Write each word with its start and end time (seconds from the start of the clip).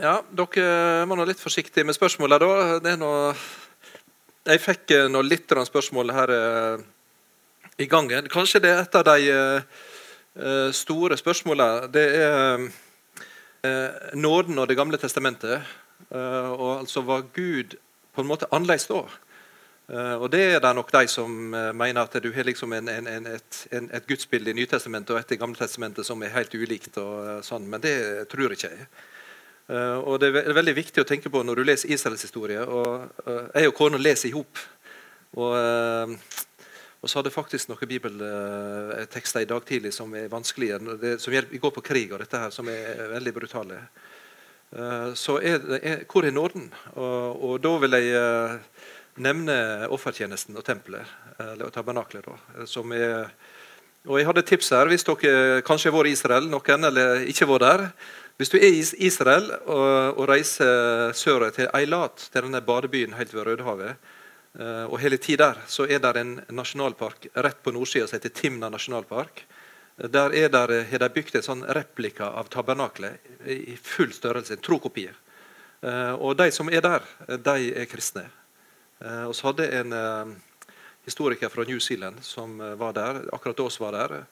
Ja, 0.00 0.22
dere 0.32 1.04
må 1.04 1.16
nå 1.18 1.26
litt 1.28 1.42
forsiktige 1.42 1.84
med 1.84 1.92
spørsmåla, 1.92 2.38
da. 2.40 2.52
Det 2.80 2.94
er 2.94 3.00
noe 3.00 3.34
Jeg 4.48 4.62
fikk 4.64 4.94
eh, 4.96 5.08
nå 5.12 5.20
litt 5.20 5.52
spørsmål 5.52 6.12
her 6.16 6.30
eh, 6.32 6.84
i 7.84 7.86
gangen. 7.86 8.30
Kanskje 8.32 8.62
det 8.64 8.70
er 8.72 8.80
et 8.80 8.96
av 8.96 9.04
de 9.04 9.26
eh, 9.34 10.70
store 10.72 11.18
spørsmålene. 11.20 11.90
Det 11.92 12.06
er 12.16 12.70
nåden 14.16 14.58
og 14.58 14.68
Det 14.68 14.76
gamle 14.78 14.96
testamentet. 14.96 15.60
Og 16.08 16.78
altså 16.78 17.02
var 17.04 17.28
Gud 17.34 17.76
på 18.14 18.22
en 18.22 18.30
måte 18.30 18.48
annerledes 18.50 18.88
da? 18.88 19.04
Og 20.16 20.30
Det 20.32 20.42
er 20.54 20.60
det 20.64 20.74
nok 20.74 20.92
de 20.92 21.06
som 21.08 21.30
mener 21.52 22.00
at 22.00 22.22
du 22.22 22.32
har 22.32 22.48
liksom 22.48 22.72
en, 22.72 22.88
en, 22.88 23.06
en, 23.06 23.26
et, 23.26 23.66
et, 23.70 24.06
gudsbilde 24.08 24.50
i 24.50 24.56
Nytestamentet 24.56 25.10
og 25.10 25.20
et 25.20 25.36
i 25.36 25.36
Gamletestamentet 25.36 26.06
som 26.06 26.22
er 26.22 26.32
helt 26.32 26.54
ulikt. 26.54 26.96
og 26.96 27.44
sånn, 27.44 27.68
Men 27.68 27.80
det 27.84 28.28
tror 28.32 28.56
ikke 28.56 28.72
jeg. 28.72 28.88
Uh, 29.70 30.02
og 30.02 30.18
Det 30.18 30.32
er 30.34 30.56
veldig 30.56 30.74
viktig 30.74 31.02
å 31.02 31.06
tenke 31.06 31.30
på 31.30 31.44
når 31.46 31.60
du 31.60 31.68
leser 31.68 31.92
Israels 31.94 32.24
historie. 32.26 32.62
og 32.64 33.26
uh, 33.26 33.46
Jeg 33.54 33.70
og 33.70 33.76
kona 33.78 34.00
leser 34.02 34.30
i 34.30 34.34
hop. 34.34 34.58
Og, 35.38 35.52
uh, 35.54 36.10
og, 37.00 37.06
så 37.06 37.20
hadde 37.20 37.30
faktisk 37.30 37.70
noen 37.70 37.90
bibeltekster 37.90 39.44
i 39.44 39.50
dag 39.50 39.62
tidlig 39.68 39.92
som 39.94 40.10
er 40.18 40.30
vanskelige. 40.32 40.80
Som 41.22 41.36
går 41.62 41.74
på 41.76 41.84
krig 41.86 42.10
og 42.10 42.18
dette 42.24 42.40
her, 42.42 42.50
som 42.54 42.68
er 42.68 43.14
veldig 43.14 43.34
brutale. 43.36 43.84
så 45.14 45.38
er 45.42 45.78
er, 45.80 46.04
hvor 46.06 46.24
er 46.24 46.30
nåden? 46.30 46.68
Og, 46.94 47.42
og 47.42 47.62
da 47.62 47.72
vil 47.82 47.96
jeg 47.96 48.60
nevne 49.16 49.88
offertjenesten 49.88 50.56
og 50.56 50.64
tempelet, 50.64 51.06
eller 51.38 51.70
tabernaklet. 51.70 52.26
da, 52.26 52.66
som 52.66 52.92
er 52.92 53.30
og 54.08 54.16
Jeg 54.18 54.26
hadde 54.26 54.42
tips 54.42 54.70
her, 54.72 54.88
hvis 54.88 55.04
dere 55.04 55.60
kanskje 55.60 55.90
har 55.90 55.98
vært 55.98 56.08
i 56.08 56.12
Israel, 56.16 56.46
noen, 56.48 56.84
eller 56.88 57.26
ikke 57.28 57.48
vært 57.50 57.64
der. 57.66 57.82
Hvis 58.40 58.48
du 58.48 58.56
er 58.56 58.72
i 58.72 58.84
Israel 59.04 59.50
og, 59.68 60.16
og 60.16 60.22
reiser 60.30 61.10
sørover 61.12 61.50
til 61.52 61.66
Eilat, 61.76 62.22
til 62.32 62.46
denne 62.46 62.62
badebyen 62.64 63.12
helt 63.18 63.34
ved 63.36 63.44
Rødehavet, 63.44 63.98
eh, 64.56 64.86
og 64.86 64.94
hele 65.02 65.18
tida 65.20 65.50
der, 65.50 65.58
så 65.68 65.84
er 65.84 66.00
det 66.00 66.14
en 66.16 66.30
nasjonalpark 66.48 67.26
rett 67.36 67.58
på 67.60 67.74
nordsida 67.76 68.06
som 68.08 68.16
heter 68.16 68.32
Timna 68.32 68.70
nasjonalpark. 68.72 69.42
Er 70.00 70.08
der, 70.08 70.72
har 70.88 71.02
de 71.02 71.10
bygd 71.12 71.36
en 71.36 71.44
sånn 71.44 71.66
replika 71.68 72.30
av 72.40 72.48
tabernaklet 72.48 73.44
i 73.44 73.76
full 73.76 74.14
størrelse, 74.16 74.56
en 74.56 74.64
trokopier. 74.64 75.20
Eh, 75.84 76.14
og 76.16 76.38
de 76.40 76.48
som 76.48 76.72
er 76.72 76.80
der, 76.86 77.04
de 77.44 77.74
er 77.76 77.90
kristne. 77.92 78.24
Vi 79.04 79.42
hadde 79.44 79.68
en 79.82 79.92
historiker 81.04 81.52
fra 81.52 81.68
New 81.68 81.78
Zealand 81.80 82.24
som 82.24 82.56
var 82.56 82.96
der, 82.96 83.20
akkurat 83.36 83.60
oss 83.68 83.76
var 83.80 83.92
der. 83.96 84.22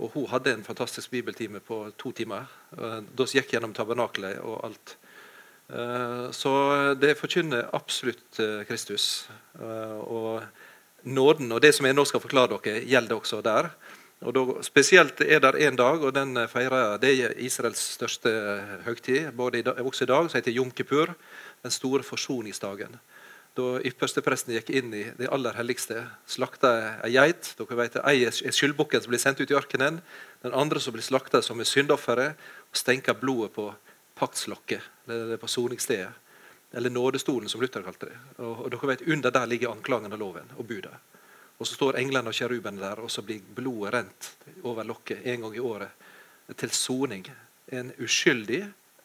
Og 0.00 0.14
hun 0.14 0.28
hadde 0.32 0.54
en 0.54 0.64
fantastisk 0.64 1.12
bibeltime 1.12 1.60
på 1.60 1.82
to 2.00 2.12
timer. 2.16 2.48
Da 2.72 3.26
gikk 3.28 3.52
gjennom 3.52 3.74
tabernaklet 3.76 4.40
og 4.40 4.62
alt. 4.64 4.96
Eh, 5.70 6.30
så 6.34 6.52
det 6.98 7.18
forkynner 7.18 7.68
absolutt 7.76 8.40
eh, 8.42 8.62
Kristus. 8.68 9.28
Eh, 9.60 9.98
og 10.00 10.42
nåden 11.04 11.52
og 11.52 11.62
det 11.62 11.72
som 11.76 11.86
jeg 11.86 11.96
nå 11.96 12.04
skal 12.08 12.22
forklare 12.22 12.56
dere, 12.56 12.82
gjelder 12.88 13.16
også 13.16 13.42
der. 13.44 13.70
Og 14.20 14.34
da, 14.36 14.42
spesielt 14.64 15.22
er 15.24 15.40
det 15.40 15.54
en 15.64 15.78
dag, 15.78 16.02
og 16.04 16.12
den 16.12 16.36
feirer 16.48 16.98
Det 17.00 17.12
er 17.24 17.38
Israels 17.40 17.80
største 17.96 18.30
høgtid. 18.84 19.30
Både 19.32 19.60
i, 19.60 19.64
også 19.64 20.04
i 20.04 20.10
dag, 20.10 20.28
som 20.28 20.36
heter 20.36 20.52
Jom 20.52 20.70
Kippur, 20.70 21.14
den 21.62 21.72
store 21.72 22.02
forsoningsdagen 22.02 22.98
da 23.58 23.80
ypperstepresten 23.86 24.54
gikk 24.54 24.70
inn 24.78 24.92
i 24.94 25.04
det 25.18 25.28
aller 25.34 25.56
helligste, 25.58 26.04
slakta 26.30 26.70
ei 27.04 27.12
geit. 27.16 27.52
Dere 27.58 27.78
vet, 27.80 27.98
Ei 28.06 28.24
er 28.28 28.54
skyldbukken 28.54 29.02
som 29.02 29.10
blir 29.10 29.22
sendt 29.22 29.42
ut 29.42 29.50
i 29.50 29.56
ørkenen. 29.58 30.00
Den 30.44 30.54
andre 30.54 30.80
som 30.80 30.94
blir 30.94 31.04
slakta 31.04 31.42
som 31.42 31.60
er 31.60 31.68
syndofferet, 31.68 32.38
og 32.70 32.78
stenka 32.78 33.14
blodet 33.18 33.52
på 33.56 33.66
paktslokket, 34.20 34.86
eller 35.08 35.40
på 35.40 35.50
soningsstedet. 35.50 36.12
Eller 36.72 36.90
nådestolen, 36.94 37.48
som 37.50 37.60
Luther 37.60 37.82
kalte 37.82 38.12
det. 38.12 38.18
Og, 38.38 38.66
og 38.66 38.70
dere 38.70 38.92
vet, 38.92 39.06
Under 39.10 39.34
der 39.34 39.46
ligger 39.50 39.72
anklagen 39.72 40.12
av 40.12 40.20
loven 40.20 40.52
og 40.56 40.66
budet. 40.68 40.94
Og 41.58 41.66
Så 41.66 41.74
står 41.74 41.98
englene 41.98 42.30
og 42.30 42.36
kjerubene 42.36 42.80
der, 42.80 43.02
og 43.02 43.10
så 43.10 43.22
blir 43.26 43.42
blodet 43.42 43.94
rent 43.94 44.30
over 44.62 44.86
lokket 44.86 45.26
en 45.26 45.42
gang 45.42 45.56
i 45.56 45.60
året 45.60 45.90
til 46.56 46.70
soning. 46.70 47.26
En 47.72 47.90
uskyldig, 47.98 48.62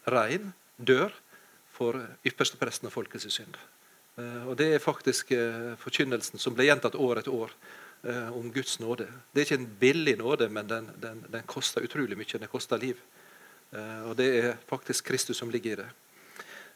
rein 0.07 0.53
dør 0.77 1.11
for 1.73 1.97
ypperstepresten 2.25 2.87
og 2.87 2.93
folkets 2.93 3.27
synd. 3.33 3.57
Eh, 4.17 4.47
og 4.47 4.55
Det 4.57 4.73
er 4.73 4.79
faktisk 4.79 5.31
eh, 5.35 5.75
forkynnelsen 5.79 6.39
som 6.39 6.55
ble 6.55 6.69
gjentatt 6.69 6.95
år 6.95 7.19
etter 7.19 7.35
år 7.35 7.51
eh, 8.07 8.31
om 8.31 8.47
Guds 8.53 8.79
nåde. 8.79 9.07
Det 9.31 9.41
er 9.41 9.47
ikke 9.47 9.59
en 9.59 9.75
billig 9.79 10.17
nåde, 10.21 10.49
men 10.49 10.67
den, 10.69 10.89
den, 11.01 11.23
den 11.31 11.47
koster 11.47 11.83
utrolig 11.83 12.17
mye. 12.17 12.39
Den 12.39 12.51
koster 12.51 12.79
liv. 12.79 13.01
Og 13.75 14.13
det 14.15 14.25
er 14.39 14.53
faktisk 14.69 15.09
Kristus 15.09 15.37
som 15.41 15.49
ligger 15.51 15.71
i 15.73 15.75
det. 15.81 15.87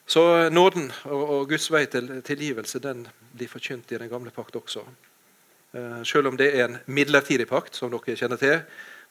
Så 0.09 0.49
nåden 0.49 0.89
og, 1.05 1.21
og 1.29 1.43
Guds 1.47 1.69
vei 1.71 1.85
til 1.87 2.09
tilgivelse 2.25 2.81
den 2.83 3.05
blir 3.31 3.47
forkynt 3.47 3.93
i 3.93 3.99
den 4.01 4.09
gamle 4.11 4.33
pakt 4.35 4.57
også. 4.57 4.83
Selv 6.03 6.27
om 6.27 6.35
det 6.35 6.49
er 6.49 6.65
en 6.65 6.79
midlertidig 6.91 7.47
pakt, 7.47 7.77
som 7.77 7.93
dere 7.93 8.17
kjenner 8.19 8.41
til, 8.41 8.57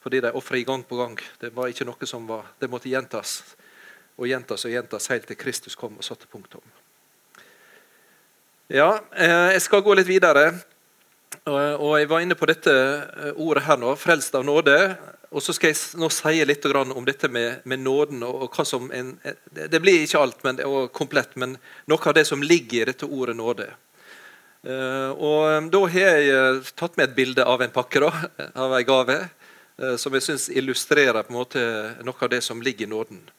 fordi 0.04 0.20
de 0.20 0.34
ofrer 0.36 0.66
gang 0.68 0.84
på 0.84 0.98
gang. 1.00 1.16
Det 1.40 1.54
var 1.56 1.70
ikke 1.70 1.86
noe 1.88 2.10
som 2.10 2.28
var, 2.28 2.50
det 2.60 2.68
måtte 2.68 2.90
gjentas 2.92 3.38
og 4.18 4.28
gjentas 4.28 4.66
og 4.66 4.74
gjentas 4.74 5.08
helt 5.14 5.30
til 5.30 5.38
Kristus 5.38 5.78
kom 5.78 5.96
og 5.96 6.04
satte 6.04 6.28
punktum. 6.28 6.66
Ja, 8.68 8.98
eh, 9.16 9.54
jeg 9.54 9.62
skal 9.64 9.80
gå 9.80 9.94
litt 9.96 10.08
videre. 10.10 10.50
Og 11.48 11.94
Jeg 11.96 12.08
var 12.10 12.20
inne 12.20 12.36
på 12.36 12.44
dette 12.44 12.72
eh, 12.72 13.30
ordet 13.40 13.62
her 13.64 13.78
nå, 13.80 13.94
'frelst 13.96 14.34
av 14.36 14.44
nåde'. 14.44 14.96
Og 15.32 15.40
så 15.40 15.54
skal 15.56 15.72
jeg 15.72 15.96
nå 15.96 16.08
si 16.12 16.44
litt 16.44 16.64
om 16.66 17.04
dette 17.04 17.28
med, 17.28 17.64
med 17.64 17.78
nåden. 17.80 18.22
og 18.22 18.52
hva 18.52 18.64
som 18.64 18.92
en, 18.92 19.18
Det 19.52 19.80
blir 19.80 20.04
ikke 20.04 20.20
alt 20.20 20.44
men, 20.44 20.60
og 20.60 20.92
komplett, 20.92 21.36
men 21.36 21.56
noe 21.86 21.98
av 22.04 22.14
det 22.14 22.26
som 22.26 22.42
ligger 22.42 22.82
i 22.82 22.84
dette 22.92 23.06
ordet 23.06 23.36
nåde. 23.36 23.72
Eh, 24.64 25.10
og 25.16 25.70
Da 25.70 25.78
har 25.88 26.18
jeg 26.20 26.64
tatt 26.76 26.96
med 26.96 27.08
et 27.08 27.16
bilde 27.16 27.44
av 27.44 27.62
en 27.62 27.70
pakke, 27.70 28.00
da, 28.00 28.12
av 28.54 28.72
en 28.72 28.84
gave, 28.84 29.30
som 29.96 30.12
jeg 30.12 30.22
syns 30.22 30.48
illustrerer 30.50 31.22
på 31.22 31.32
en 31.32 31.38
måte 31.38 31.60
noe 32.04 32.20
av 32.20 32.28
det 32.28 32.42
som 32.42 32.60
ligger 32.60 32.84
i 32.86 32.90
nåden. 32.90 33.30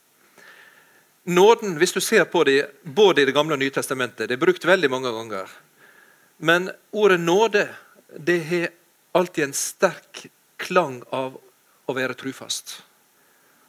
Nåden, 1.29 1.77
hvis 1.77 1.93
du 1.93 2.01
ser 2.01 2.23
på 2.25 2.43
det 2.43 2.71
både 2.83 3.21
i 3.21 3.25
Det 3.25 3.35
gamle 3.37 3.53
og 3.53 3.59
nye 3.61 3.73
testamentet, 3.73 4.25
det 4.25 4.33
er 4.33 4.41
brukt 4.41 4.63
veldig 4.65 4.89
mange 4.89 5.11
ganger. 5.13 5.51
Men 6.37 6.71
ordet 6.89 7.19
nåde 7.19 7.67
det 8.17 8.37
har 8.47 8.71
alltid 9.13 9.43
en 9.43 9.53
sterk 9.53 10.23
klang 10.57 11.03
av 11.13 11.35
å 11.85 11.93
være 11.93 12.15
trufast. 12.17 12.79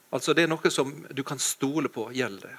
Altså 0.08 0.32
Det 0.32 0.46
er 0.46 0.48
noe 0.48 0.70
som 0.72 0.94
du 1.10 1.20
kan 1.22 1.38
stole 1.38 1.92
på 1.92 2.06
gjelder. 2.16 2.56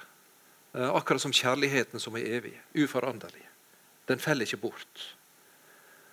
Eh, 0.74 0.94
akkurat 0.94 1.24
som 1.24 1.34
kjærligheten 1.34 1.98
som 1.98 2.14
er 2.16 2.38
evig, 2.38 2.54
uforanderlig. 2.78 3.42
Den 4.06 4.22
faller 4.22 4.46
ikke 4.46 4.62
bort. 4.68 5.02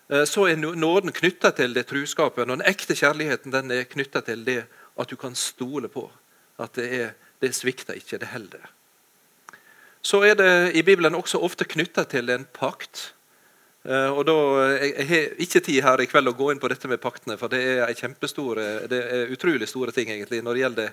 Eh, 0.09 0.25
så 0.25 0.47
er 0.49 0.57
nåden 0.57 1.13
knytta 1.13 1.51
til 1.51 1.77
det 1.77 1.85
truskapet. 1.93 2.41
Og 2.41 2.57
den 2.57 2.65
ekte 2.65 2.97
kjærligheten 2.97 3.53
den 3.53 3.71
er 3.71 3.85
knytta 3.85 4.25
til 4.25 4.41
det 4.49 4.63
at 4.97 5.13
du 5.13 5.15
kan 5.15 5.37
stole 5.37 5.93
på 5.93 6.09
at 6.57 6.73
det, 6.73 6.89
er, 6.89 7.15
det 7.37 7.53
svikter 7.53 7.93
ikke, 8.01 8.17
det 8.17 8.33
holder 8.33 8.69
så 10.01 10.21
er 10.23 10.35
det 10.39 10.51
i 10.79 10.83
Bibelen 10.83 11.15
også 11.15 11.41
ofte 11.43 11.67
knytta 11.67 12.05
til 12.07 12.29
en 12.31 12.45
pakt. 12.55 13.13
Eh, 13.83 14.11
og 14.11 14.25
da, 14.27 14.35
Jeg 14.79 15.07
har 15.07 15.41
ikke 15.43 15.59
tid 15.59 15.81
her 15.83 16.01
i 16.01 16.07
kveld 16.07 16.31
å 16.31 16.37
gå 16.37 16.51
inn 16.51 16.59
på 16.59 16.71
dette 16.71 16.87
med 16.87 17.01
paktene, 17.01 17.37
for 17.37 17.51
det 17.51 17.61
er, 17.79 17.93
kjempestore, 17.93 18.87
det 18.87 18.99
er 19.03 19.33
utrolig 19.33 19.67
store 19.67 19.91
ting 19.91 20.09
egentlig 20.09 20.43
når 20.43 20.53
det 20.53 20.63
gjelder 20.63 20.91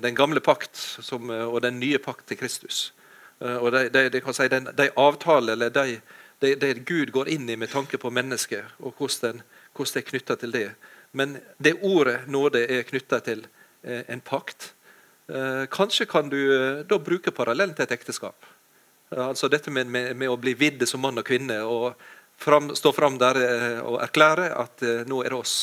den 0.00 0.14
gamle 0.16 0.40
pakt 0.40 0.76
som, 0.80 1.28
og 1.28 1.60
den 1.60 1.76
nye 1.80 1.98
pakt 2.00 2.26
til 2.28 2.38
Kristus. 2.40 2.92
Eh, 3.40 3.56
og 3.56 3.72
de, 3.72 3.88
de, 3.92 4.08
de, 4.10 4.22
si, 4.32 4.48
de, 4.48 4.60
de 4.76 4.90
avtaler 4.96 5.52
eller 5.52 5.70
de, 5.70 6.00
det 6.40 6.72
Gud 6.86 7.12
går 7.12 7.28
inn 7.28 7.48
i 7.50 7.56
med 7.56 7.70
tanke 7.72 7.98
på 7.98 8.10
mennesket, 8.10 8.64
og 8.78 8.94
hvordan, 8.98 9.42
hvordan 9.74 9.94
det 9.94 10.02
er 10.04 10.10
knytta 10.10 10.36
til 10.36 10.52
det. 10.52 10.68
Men 11.12 11.38
det 11.58 11.78
ordet 11.82 12.28
nåde 12.28 12.66
er 12.68 12.84
knytta 12.88 13.20
til 13.24 13.46
eh, 13.82 14.04
en 14.08 14.20
pakt 14.20 14.74
Eh, 14.77 14.77
kanskje 15.70 16.06
kan 16.08 16.28
du 16.32 16.38
eh, 16.38 16.84
da 16.88 16.98
bruke 16.98 17.30
parallellen 17.34 17.74
til 17.76 17.84
et 17.84 17.96
ekteskap. 17.98 18.46
Altså 19.10 19.48
dette 19.48 19.70
med, 19.72 19.88
med, 19.88 20.16
med 20.16 20.28
å 20.28 20.36
bli 20.40 20.54
vidde 20.56 20.86
som 20.88 21.00
mann 21.00 21.20
og 21.20 21.26
kvinne 21.28 21.62
og 21.64 21.94
fram, 22.36 22.70
stå 22.76 22.92
fram 22.92 23.18
der 23.20 23.40
eh, 23.40 23.80
og 23.80 24.00
erklære 24.04 24.52
at 24.56 24.84
nå 25.08 25.22
er 25.24 25.34
det 25.34 25.40
oss 25.40 25.56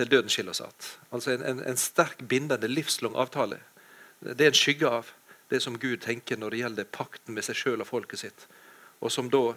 til 0.00 0.08
døden 0.08 0.30
skiller 0.30 0.50
oss 0.50 0.60
att. 0.60 0.98
Altså 1.10 1.30
en, 1.30 1.42
en, 1.42 1.62
en, 1.62 1.76
sterk, 1.76 2.18
bindende, 2.18 2.68
livslang 2.68 3.16
avtale. 3.16 3.58
Det 4.20 4.46
er 4.46 4.54
en 4.54 4.56
skygge 4.56 4.88
av 4.88 5.10
det 5.50 5.60
som 5.60 5.78
Gud 5.78 6.00
tenker 6.00 6.38
når 6.38 6.50
det 6.50 6.60
gjelder 6.62 6.92
pakten 6.94 7.34
med 7.34 7.44
seg 7.44 7.58
sjøl 7.58 7.82
og 7.82 7.88
folket 7.90 8.22
sitt. 8.22 8.46
Og 9.00 9.12
som 9.12 9.30
da 9.30 9.54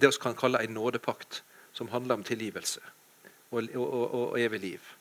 det 0.00 0.10
vi 0.10 0.20
kan 0.22 0.36
kalle 0.38 0.62
en 0.62 0.74
nådepakt, 0.74 1.42
som 1.72 1.90
handler 1.90 2.14
om 2.14 2.24
tilgivelse 2.24 2.80
og, 3.50 3.62
og, 3.74 3.86
og, 3.86 4.14
og 4.14 4.38
evig 4.40 4.60
liv. 4.60 4.92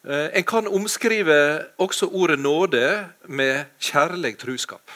Eh, 0.00 0.30
en 0.32 0.44
kan 0.48 0.68
omskrive 0.68 1.66
også 1.76 2.08
ordet 2.08 2.38
nåde 2.40 2.84
med 3.28 3.66
kjærlig 3.80 4.38
truskap. 4.40 4.90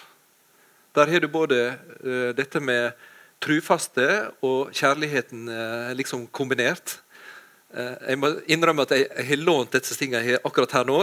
Der 0.95 1.11
har 1.11 1.21
du 1.21 1.29
både 1.29 1.75
uh, 2.07 2.31
dette 2.37 2.61
med 2.61 2.93
trufaste 3.43 4.31
og 4.47 4.71
kjærligheten 4.73 5.49
uh, 5.49 5.91
liksom 5.93 6.27
kombinert. 6.27 7.01
Jeg 7.75 8.19
må 8.23 8.29
innrømme 8.47 8.85
at 8.87 8.93
jeg, 8.95 9.09
jeg 9.11 9.27
har 9.27 9.41
lånt 9.43 9.73
disse 9.75 9.97
tingene 9.99 10.37
akkurat 10.47 10.77
her 10.77 10.85
nå. 10.87 11.01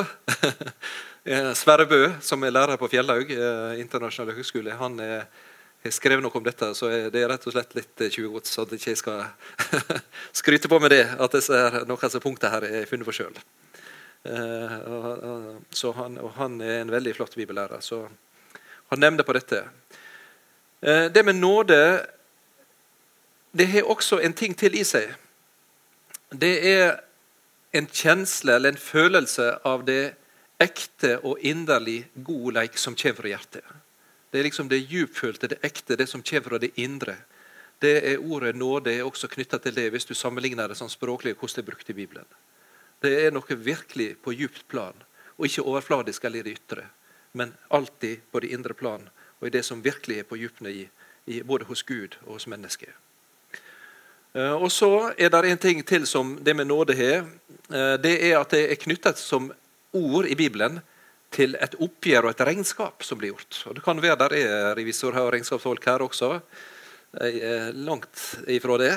Sverre 1.60 1.84
Bø, 1.84 2.00
som 2.24 2.46
er 2.48 2.54
lærer 2.56 2.80
på 2.80 2.88
Fjellhaug 2.88 3.34
internasjonale 3.76 4.38
høgskole, 4.38 4.78
han 4.80 4.96
er, 5.04 5.26
har 5.84 5.92
skrevet 5.92 6.24
noe 6.24 6.40
om 6.40 6.46
dette. 6.48 6.70
Så 6.80 6.88
det 7.12 7.20
er 7.20 7.28
rett 7.28 7.44
og 7.44 7.58
slett 7.58 7.76
litt 7.76 8.06
tjuvgods, 8.08 8.56
at 8.64 8.72
jeg 8.72 8.86
ikke 8.86 9.02
skal 9.04 9.26
skryte 10.46 10.72
på 10.72 10.80
med 10.80 10.96
det. 10.96 11.04
At 11.20 11.36
disse 11.36 11.60
noen 11.84 12.08
av 12.08 12.24
punktene 12.24 12.54
her 12.56 12.70
er 12.70 12.88
funnet 12.88 13.12
for 13.12 13.20
sjøl. 13.20 13.36
Så 14.24 15.92
han, 15.98 16.18
og 16.22 16.34
han 16.38 16.60
er 16.62 16.82
en 16.82 16.92
veldig 16.94 17.16
flott 17.18 17.36
bibellærer. 17.36 17.82
Så 17.82 18.04
han 18.92 19.02
nevner 19.02 19.26
på 19.26 19.34
dette. 19.34 19.64
Det 20.82 21.26
med 21.26 21.40
nåde 21.40 21.80
det 23.52 23.68
har 23.68 23.84
også 23.84 24.20
en 24.24 24.34
ting 24.34 24.54
til 24.58 24.76
i 24.80 24.84
seg. 24.88 25.12
Det 26.32 26.54
er 26.72 27.02
en 27.76 27.88
kjensle 27.88 28.56
eller 28.56 28.72
en 28.72 28.80
følelse 28.80 29.50
av 29.68 29.84
det 29.88 30.14
ekte 30.62 31.18
og 31.26 31.40
inderlig 31.40 32.06
god 32.16 32.54
leik 32.60 32.78
som 32.80 32.96
kommer 32.96 33.20
fra 33.20 33.34
hjertet. 33.34 33.66
Det 34.32 34.40
er 34.40 34.48
liksom 34.48 34.70
det 34.72 34.86
djupfølte, 34.88 35.50
det 35.52 35.60
ekte, 35.66 35.98
det 36.00 36.08
som 36.08 36.24
kommer 36.24 36.48
fra 36.48 36.62
det 36.64 36.72
indre. 36.80 37.18
Det 37.82 37.98
er 38.14 38.22
Ordet 38.22 38.56
nåde 38.56 38.94
er 38.94 39.04
også 39.04 39.28
knytta 39.28 39.58
til 39.60 39.76
det, 39.76 39.90
hvis 39.92 40.06
du 40.06 40.14
sammenligner 40.16 40.70
det 40.70 40.78
sånn 40.80 40.92
språklig 40.92 41.34
hvordan 41.36 41.58
det 41.58 41.64
er 41.64 41.70
brukt 41.72 41.90
i 41.90 41.98
Bibelen. 41.98 42.28
Det 43.02 43.12
er 43.18 43.32
noe 43.34 43.58
virkelig 43.58 44.14
på 44.22 44.34
djupt 44.38 44.68
plan, 44.70 44.98
og 45.38 45.48
ikke 45.48 45.66
overfladisk 45.66 46.26
eller 46.28 46.44
i 46.44 46.46
det 46.46 46.58
ytre, 46.60 46.86
men 47.34 47.56
alltid 47.74 48.22
på 48.32 48.42
det 48.44 48.52
indre 48.54 48.76
plan, 48.78 49.08
og 49.40 49.48
i 49.48 49.54
det 49.54 49.64
som 49.66 49.82
virkelig 49.82 50.20
er 50.22 50.28
på 50.30 50.38
djupene 50.38 50.74
i, 50.84 50.84
i 51.26 51.42
både 51.42 51.66
hos 51.66 51.82
Gud 51.82 52.20
og 52.28 52.36
hos 52.36 52.46
mennesket. 52.52 52.94
Eh, 54.38 54.54
og 54.54 54.70
så 54.72 55.12
er 55.18 55.32
det 55.34 55.50
en 55.50 55.64
ting 55.66 55.82
til 55.88 56.06
som 56.08 56.36
det 56.46 56.54
med 56.56 56.70
nåde 56.70 56.96
har. 56.96 57.26
Eh, 57.74 57.96
det 58.04 58.14
er 58.30 58.38
at 58.38 58.54
det 58.54 58.68
er 58.70 58.80
knyttet 58.84 59.18
som 59.20 59.50
ord 59.98 60.30
i 60.30 60.38
Bibelen 60.38 60.80
til 61.34 61.58
et 61.58 61.74
oppgjør 61.82 62.28
og 62.28 62.36
et 62.36 62.46
regnskap 62.52 63.04
som 63.08 63.18
blir 63.18 63.34
gjort. 63.34 63.64
Og 63.66 63.76
Det 63.76 63.84
kan 63.84 64.02
være 64.04 64.20
der 64.20 64.36
er 64.36 64.76
revisorer 64.76 65.26
og 65.26 65.34
regnskapsfolk 65.34 65.86
her 65.86 66.04
også. 66.04 66.40
Langt 67.74 68.20
ifra 68.48 68.78
det. 68.80 68.94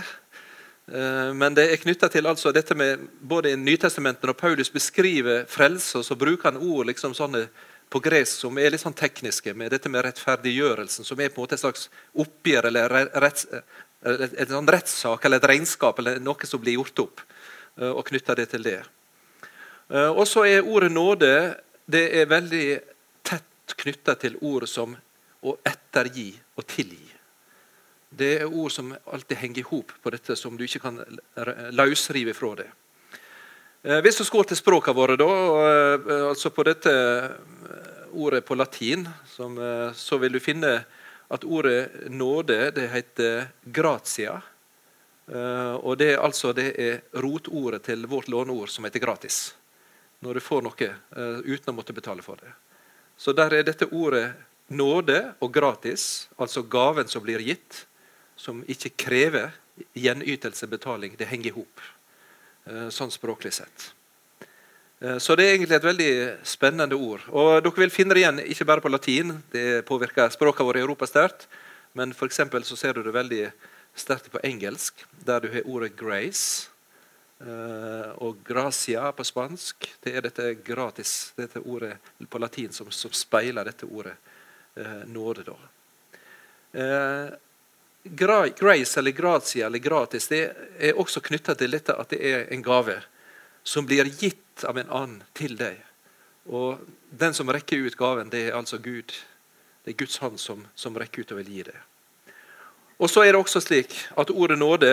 Eh, 0.93 1.31
men 1.35 1.55
det 1.57 1.69
er 1.71 1.81
knytta 1.81 2.11
til 2.13 2.27
altså 2.29 2.53
dette 2.53 2.77
med 2.77 3.07
både 3.21 3.55
i 3.55 3.61
Nytestamentet 3.61 4.29
og 4.29 4.37
Paulus 4.37 4.73
beskriver 4.73 5.47
frelse, 5.49 6.03
så 6.05 6.17
bruker 6.19 6.51
han 6.51 6.61
ord 6.61 6.91
liksom 6.91 7.15
sånne 7.17 7.47
på 7.93 8.01
gresk 8.05 8.43
som 8.43 8.59
er 8.59 8.73
litt 8.73 8.83
sånn 8.83 8.97
tekniske, 8.97 9.55
med 9.55 9.73
dette 9.73 9.89
med 9.93 10.05
rettferdiggjørelsen, 10.05 11.07
som 11.07 11.21
er 11.21 11.31
på 11.31 11.41
en 11.41 11.47
måte 11.47 11.57
et 11.57 11.63
slags 11.63 11.89
oppgjør 12.21 12.69
eller 12.71 12.97
rett, 13.23 13.45
et, 14.05 14.35
et 14.43 14.51
sånn 14.51 14.69
rettssak 14.69 15.25
eller 15.25 15.41
et 15.41 15.49
regnskap 15.53 16.01
eller 16.03 16.21
noe 16.21 16.49
som 16.49 16.61
blir 16.61 16.79
gjort 16.79 17.05
opp, 17.07 17.25
eh, 17.81 17.91
og 17.91 18.05
knytter 18.11 18.43
det 18.43 18.51
til 18.53 18.67
det. 18.67 18.81
Eh, 19.89 20.11
og 20.11 20.27
så 20.29 20.45
er 20.49 20.69
ordet 20.69 20.93
nåde 20.93 21.33
det 21.87 22.07
er 22.17 22.29
veldig 22.29 22.67
tett 23.25 23.77
knytta 23.81 24.17
til 24.21 24.39
ord 24.41 24.69
som 24.69 24.97
å 25.45 25.57
ettergi 25.65 26.31
og 26.57 26.65
tilgi. 26.69 27.14
Det 28.15 28.31
er 28.41 28.47
ord 28.47 28.71
som 28.73 28.93
alltid 29.11 29.41
henger 29.41 29.63
i 29.63 29.67
hop 29.69 29.93
på 30.03 30.13
dette, 30.15 30.37
som 30.39 30.57
du 30.57 30.65
ikke 30.67 30.83
kan 30.85 31.01
løsrive 31.75 32.35
fra 32.37 32.53
det. 32.63 32.69
Eh, 33.83 34.01
hvis 34.05 34.21
vi 34.23 34.29
går 34.33 34.51
til 34.51 34.61
språkene 34.61 34.97
våre, 34.97 35.17
da, 35.19 35.31
altså 36.31 36.53
på 36.55 36.65
dette 36.67 36.93
ordet 38.15 38.45
på 38.47 38.55
latin, 38.55 39.09
så 39.27 40.19
vil 40.23 40.37
du 40.37 40.41
finne 40.43 40.79
at 41.35 41.45
ordet 41.45 42.11
nåde 42.11 42.71
det 42.75 42.89
heter 42.93 43.47
gratia. 43.65 44.41
Eh, 45.27 45.75
og 45.81 45.97
det 45.99 46.15
er 46.15 46.23
altså 46.23 46.53
det 46.53 46.73
er 46.81 47.21
rotordet 47.23 47.85
til 47.89 48.07
vårt 48.07 48.29
låneord 48.29 48.69
som 48.69 48.85
heter 48.85 49.01
gratis. 49.01 49.55
Når 50.21 50.39
du 50.39 50.45
får 50.45 50.65
noe 50.65 50.89
eh, 50.91 51.39
uten 51.45 51.73
å 51.73 51.77
måtte 51.77 51.97
betale 51.97 52.25
for 52.25 52.41
det. 52.41 52.53
Så 53.17 53.33
der 53.33 53.55
er 53.55 53.65
dette 53.65 53.89
ordet 53.93 54.33
nåde 54.69 55.35
og 55.41 55.53
gratis, 55.55 56.29
altså 56.37 56.63
gaven 56.63 57.09
som 57.09 57.23
blir 57.25 57.43
gitt, 57.45 57.85
som 58.37 58.63
ikke 58.69 58.93
krever 59.07 59.53
gjenytelse, 59.95 60.67
betaling, 60.71 61.17
det 61.19 61.29
henger 61.31 61.51
i 61.51 61.55
hop. 61.55 61.85
Eh, 62.65 62.89
sånn 62.95 63.13
språklig 63.13 63.53
sett. 63.53 63.91
Eh, 65.01 65.19
så 65.19 65.37
det 65.37 65.47
er 65.47 65.57
egentlig 65.57 65.77
et 65.77 65.89
veldig 65.89 66.13
spennende 66.49 66.97
ord. 66.97 67.27
Og 67.29 67.59
Dere 67.65 67.85
vil 67.85 67.93
finne 67.93 68.17
det 68.17 68.23
igjen 68.23 68.43
ikke 68.45 68.69
bare 68.69 68.85
på 68.85 68.93
latin, 68.93 69.37
det 69.53 69.85
påvirker 69.89 70.33
språkene 70.33 70.69
våre 70.69 70.81
i 70.81 70.87
Europa 70.87 71.09
sterkt, 71.11 71.49
men 71.95 72.15
for 72.17 72.29
så 72.29 72.77
ser 72.77 72.95
du 72.95 73.03
det 73.03 73.15
veldig 73.15 73.51
sterkt 73.95 74.31
på 74.31 74.41
engelsk, 74.43 75.05
der 75.25 75.41
du 75.41 75.53
har 75.53 75.69
ordet 75.69 75.97
grace. 75.97 76.71
Eh, 77.41 78.11
og 78.23 78.39
gracia 78.47 79.13
på 79.13 79.25
spansk. 79.25 79.91
Det 80.01 80.17
er 80.17 80.23
dette 80.23 80.55
gratis, 80.65 81.33
dette 81.37 81.61
ordet 81.61 81.99
på 82.31 82.39
latin 82.39 82.73
som, 82.73 82.91
som 82.91 83.13
speiler 83.13 83.65
dette 83.65 83.87
ordet 83.87 84.17
nåde. 85.07 85.45
da. 85.47 85.55
Grace 88.05 88.99
eller 89.01 89.11
gratia 89.11 89.67
eller 89.67 89.79
gratis 89.79 90.29
det 90.29 90.43
er 90.79 90.99
også 91.01 91.23
knytta 91.25 91.55
til 91.57 91.73
dette 91.73 91.95
at 91.97 92.11
det 92.13 92.21
er 92.21 92.47
en 92.53 92.63
gave 92.63 92.99
som 93.65 93.87
blir 93.89 94.05
gitt 94.21 94.65
av 94.69 94.79
en 94.79 94.91
annen 94.93 95.23
til 95.33 95.57
deg. 95.57 95.81
Og 96.45 96.85
Den 97.15 97.35
som 97.35 97.49
rekker 97.49 97.79
ut 97.87 97.97
gaven, 97.97 98.29
det 98.29 98.49
er 98.49 98.57
altså 98.59 98.79
Gud. 98.79 99.13
Det 99.85 99.93
er 99.93 99.99
Guds 99.99 100.17
hånd 100.19 100.41
som, 100.41 100.67
som 100.75 100.97
rekker 100.99 101.23
ut 101.23 101.33
og 101.33 101.39
vil 101.39 101.53
gi 101.53 101.63
det. 101.71 101.77
Og 102.99 103.11
så 103.11 103.23
er 103.23 103.33
det 103.33 103.41
også 103.41 103.63
slik 103.63 103.95
at 104.19 104.31
ordet 104.31 104.59
nåde 104.59 104.91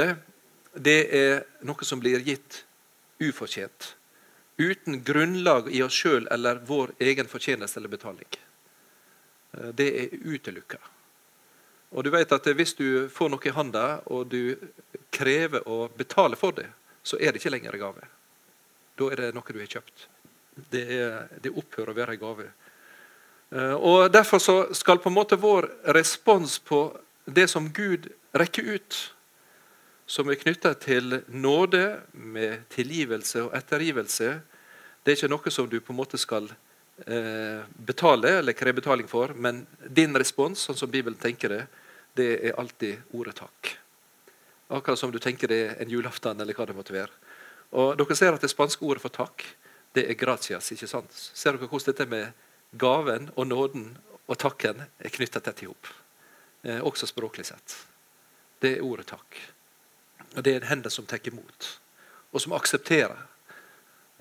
det 0.73 0.99
er 1.11 1.41
noe 1.67 1.83
som 1.85 1.99
blir 1.99 2.21
gitt 2.23 2.61
ufortjent. 3.19 3.95
Uten 4.61 5.01
grunnlag 5.03 5.67
i 5.73 5.81
oss 5.83 5.97
sjøl 5.97 6.27
eller 6.31 6.61
vår 6.67 6.93
egen 7.01 7.27
fortjeneste 7.27 7.79
eller 7.79 7.91
betaling. 7.91 8.29
Eh, 9.57 9.69
det 9.75 9.89
er 10.03 10.15
utelukka. 10.21 10.79
Og 11.91 12.03
du 12.03 12.11
vet 12.13 12.31
at 12.31 12.47
Hvis 12.55 12.73
du 12.73 13.09
får 13.11 13.29
noe 13.29 13.45
i 13.45 13.53
handa, 13.55 14.01
og 14.05 14.29
du 14.31 14.55
krever 15.11 15.67
å 15.67 15.89
betale 15.95 16.39
for 16.39 16.55
det, 16.55 16.69
så 17.03 17.17
er 17.19 17.31
det 17.31 17.41
ikke 17.41 17.51
lenger 17.51 17.77
gave. 17.81 18.07
Da 18.97 19.11
er 19.11 19.21
det 19.25 19.31
noe 19.35 19.53
du 19.53 19.59
har 19.59 19.71
kjøpt. 19.79 20.07
Det, 20.71 20.83
er, 20.83 21.27
det 21.41 21.51
opphører 21.51 21.91
å 21.91 21.97
være 21.97 22.15
en 22.15 22.21
gave. 22.21 22.47
Eh, 23.51 23.75
og 23.75 24.11
Derfor 24.11 24.73
skal 24.73 25.01
på 25.01 25.09
en 25.09 25.17
måte 25.17 25.39
vår 25.39 25.69
respons 25.95 26.59
på 26.59 26.85
det 27.25 27.47
som 27.51 27.69
Gud 27.73 28.09
rekker 28.37 28.75
ut, 28.77 28.99
som 30.05 30.29
er 30.29 30.39
knytta 30.39 30.73
til 30.75 31.21
nåde 31.27 32.01
med 32.11 32.65
tilgivelse 32.71 33.45
og 33.47 33.55
ettergivelse, 33.55 34.39
det 35.03 35.11
er 35.11 35.17
ikke 35.17 35.31
noe 35.31 35.53
som 35.53 35.69
du 35.69 35.79
på 35.79 35.93
en 35.93 35.99
måte 36.01 36.19
skal 36.19 36.49
eh, 37.07 37.63
betale 37.73 38.37
eller 38.41 38.57
kreve 38.57 38.81
betaling 38.81 39.07
for, 39.09 39.33
men 39.33 39.63
din 39.87 40.13
respons, 40.19 40.67
sånn 40.67 40.77
som 40.77 40.91
Bibelen 40.91 41.17
tenker 41.19 41.55
det, 41.55 41.61
det 42.17 42.31
er 42.47 42.59
alltid 42.59 43.13
ordet 43.15 43.35
takk. 43.39 43.75
Akkurat 44.71 44.99
som 44.99 45.11
du 45.11 45.19
tenker 45.19 45.51
det 45.51 45.59
er 45.65 45.81
en 45.83 45.91
julaften 45.91 46.39
eller 46.39 46.55
hva 46.55 46.67
det 46.67 46.75
måtte 46.75 46.95
være. 46.95 47.11
Og 47.71 47.97
Dere 47.99 48.15
ser 48.15 48.35
at 48.35 48.43
det 48.43 48.51
spanske 48.51 48.83
ordet 48.83 49.03
for 49.03 49.13
takk 49.15 49.45
det 49.95 50.05
er 50.07 50.15
gratias. 50.15 50.71
ikke 50.71 50.87
sant? 50.87 51.11
Ser 51.11 51.57
dere 51.57 51.67
hvordan 51.67 51.91
dette 51.91 52.07
med 52.07 52.31
gaven 52.79 53.29
og 53.35 53.47
nåden 53.47 53.89
og 54.27 54.37
takken 54.39 54.85
er 54.99 55.11
knytta 55.11 55.41
tett 55.43 55.63
i 55.63 55.67
hop? 55.67 55.89
Eh, 56.63 56.79
også 56.79 57.09
språklig 57.09 57.45
sett. 57.45 57.75
Det 58.61 58.77
er 58.77 58.85
ordet 58.85 59.07
takk. 59.11 59.39
Og 60.35 60.43
Det 60.43 60.53
er 60.53 60.61
en 60.61 60.69
hender 60.69 60.89
som 60.89 61.05
tar 61.05 61.19
imot, 61.27 61.79
og 62.31 62.41
som 62.41 62.53
aksepterer 62.55 63.27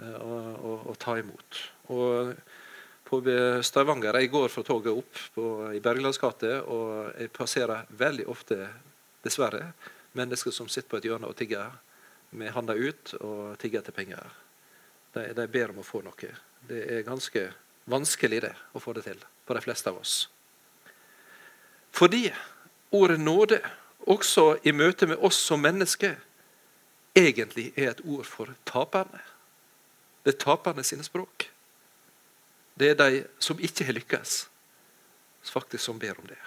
å 0.01 0.95
ta 0.99 1.19
imot. 1.21 1.59
Og 1.93 2.35
på 3.11 3.19
Stavanger 3.67 4.21
Jeg 4.21 4.31
går 4.31 4.49
fra 4.49 4.63
toget 4.63 4.93
opp 4.93 5.19
på, 5.35 5.45
i 5.75 5.81
Berglands 5.83 6.19
gate, 6.19 6.61
og 6.63 7.11
jeg 7.19 7.33
passerer 7.35 7.89
veldig 7.99 8.27
ofte, 8.31 8.69
dessverre, 9.25 9.73
mennesker 10.17 10.55
som 10.55 10.69
sitter 10.69 10.89
på 10.91 11.01
et 11.01 11.09
hjørne 11.11 11.29
og 11.29 11.37
tigger 11.39 11.75
med 12.31 12.53
handa 12.55 12.75
ut 12.75 13.15
og 13.21 13.59
tigger 13.59 13.83
etter 13.83 13.95
penger. 13.95 14.31
De, 15.15 15.27
de, 15.35 15.47
ber 15.51 15.73
om 15.73 15.83
å 15.83 15.87
få 15.87 16.05
noe. 16.07 16.31
Det 16.69 16.81
er 16.87 17.07
ganske 17.07 17.49
vanskelig 17.91 18.43
det, 18.47 18.55
å 18.75 18.83
få 18.83 18.95
det 18.95 19.05
til 19.09 19.19
på 19.47 19.57
de 19.57 19.63
fleste 19.65 19.91
av 19.91 19.99
oss. 19.99 20.17
Fordi 21.91 22.29
ordet 22.95 23.19
nåde, 23.21 23.59
også 24.07 24.61
i 24.65 24.73
møte 24.73 25.09
med 25.11 25.19
oss 25.27 25.39
som 25.43 25.61
mennesker, 25.61 26.15
egentlig 27.19 27.73
er 27.75 27.91
et 27.91 28.05
ord 28.07 28.25
for 28.25 28.55
taperne. 28.65 29.21
Det 30.23 30.37
er 30.37 30.45
taperne 30.45 30.85
sine 30.87 31.05
språk. 31.05 31.51
Det 32.81 32.95
er 32.95 32.97
de 33.01 33.25
som 33.43 33.61
ikke 33.61 33.85
har 33.85 33.97
lykkes, 33.99 34.39
faktisk 35.53 35.85
som 35.85 36.01
ber 36.01 36.17
om 36.17 36.29
det. 36.29 36.39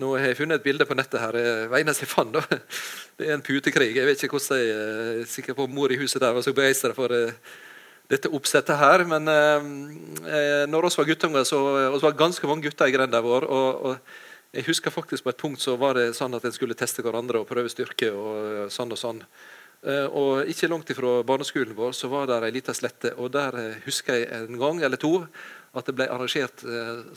Nå 0.00 0.08
har 0.16 0.32
jeg 0.32 0.40
funnet 0.40 0.58
et 0.58 0.64
bilde 0.64 0.86
på 0.88 0.96
nettet 0.98 1.20
her. 1.22 1.36
Det 1.36 1.78
eneste 1.78 2.02
jeg 2.02 2.10
fant, 2.10 2.34
da. 2.34 2.42
Det 3.18 3.28
er 3.28 3.36
en 3.36 3.44
putekrig. 3.46 3.92
Jeg 3.94 4.08
vet 4.08 4.24
ikke 4.26 4.34
hvordan 4.34 4.58
jeg 4.58 4.72
er 4.74 5.20
eh, 5.20 5.28
sikker 5.30 5.54
på 5.54 5.68
mor 5.70 5.92
i 5.94 5.98
huset 6.00 6.18
der 6.18 6.34
var 6.34 6.42
så 6.42 6.50
begeistra 6.50 6.90
for 6.96 7.14
uh, 7.14 7.30
dette 8.10 8.32
oppsettet 8.34 8.80
her. 8.80 9.04
Men 9.06 9.30
eh, 9.30 9.68
når 10.66 10.88
vi 10.88 10.98
var 10.98 11.08
guttunger, 11.12 11.46
så 11.46 11.60
oss 11.92 12.02
var 12.02 12.16
ganske 12.18 12.50
mange 12.50 12.66
gutter 12.66 12.90
i 12.90 12.96
grenda 12.96 13.20
vår. 13.22 13.46
Og, 13.46 13.84
og, 13.86 14.16
jeg 14.54 14.66
husker 14.66 14.90
faktisk 14.94 15.26
på 15.26 15.30
et 15.30 15.38
punkt 15.38 15.62
så 15.62 15.76
var 15.78 15.94
det 15.98 16.12
sånn 16.14 16.34
at 16.34 16.44
en 16.46 16.54
skulle 16.54 16.76
teste 16.78 17.02
hverandre 17.02 17.40
og 17.42 17.48
prøve 17.48 17.70
styrke. 17.70 18.10
og 18.10 18.72
sånn 18.74 18.94
og 18.94 18.98
sånn. 18.98 19.22
Eh, 19.84 20.06
og 20.16 20.48
Ikke 20.48 20.68
langt 20.70 20.88
ifra 20.92 21.18
barneskolen 21.26 21.76
vår 21.76 21.92
så 21.96 22.08
var 22.08 22.30
det 22.30 22.40
ei 22.46 22.54
lita 22.56 22.74
slette. 22.76 23.12
og 23.20 23.32
Der 23.34 23.58
eh, 23.60 23.82
husker 23.84 24.16
jeg 24.16 24.30
en 24.32 24.58
gang 24.58 24.80
eller 24.82 24.96
to 25.00 25.26
at 25.74 25.86
det 25.86 25.96
ble 25.98 26.06
arrangert 26.06 26.62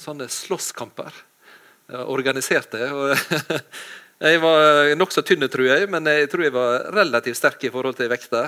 sånne 0.02 0.26
slåsskamper. 0.34 1.14
Organiserte. 2.10 2.80
Jeg 4.18 4.40
var 4.42 4.96
nokså 4.98 5.22
tynn, 5.22 5.46
tror 5.46 5.68
jeg, 5.70 5.86
men 5.94 6.10
jeg 6.10 6.26
tror 6.32 6.42
jeg 6.42 6.54
var 6.56 6.88
relativt 6.90 7.38
sterk 7.38 7.68
i 7.68 7.70
forhold 7.70 8.00
til 8.00 8.10
vekta. 8.10 8.40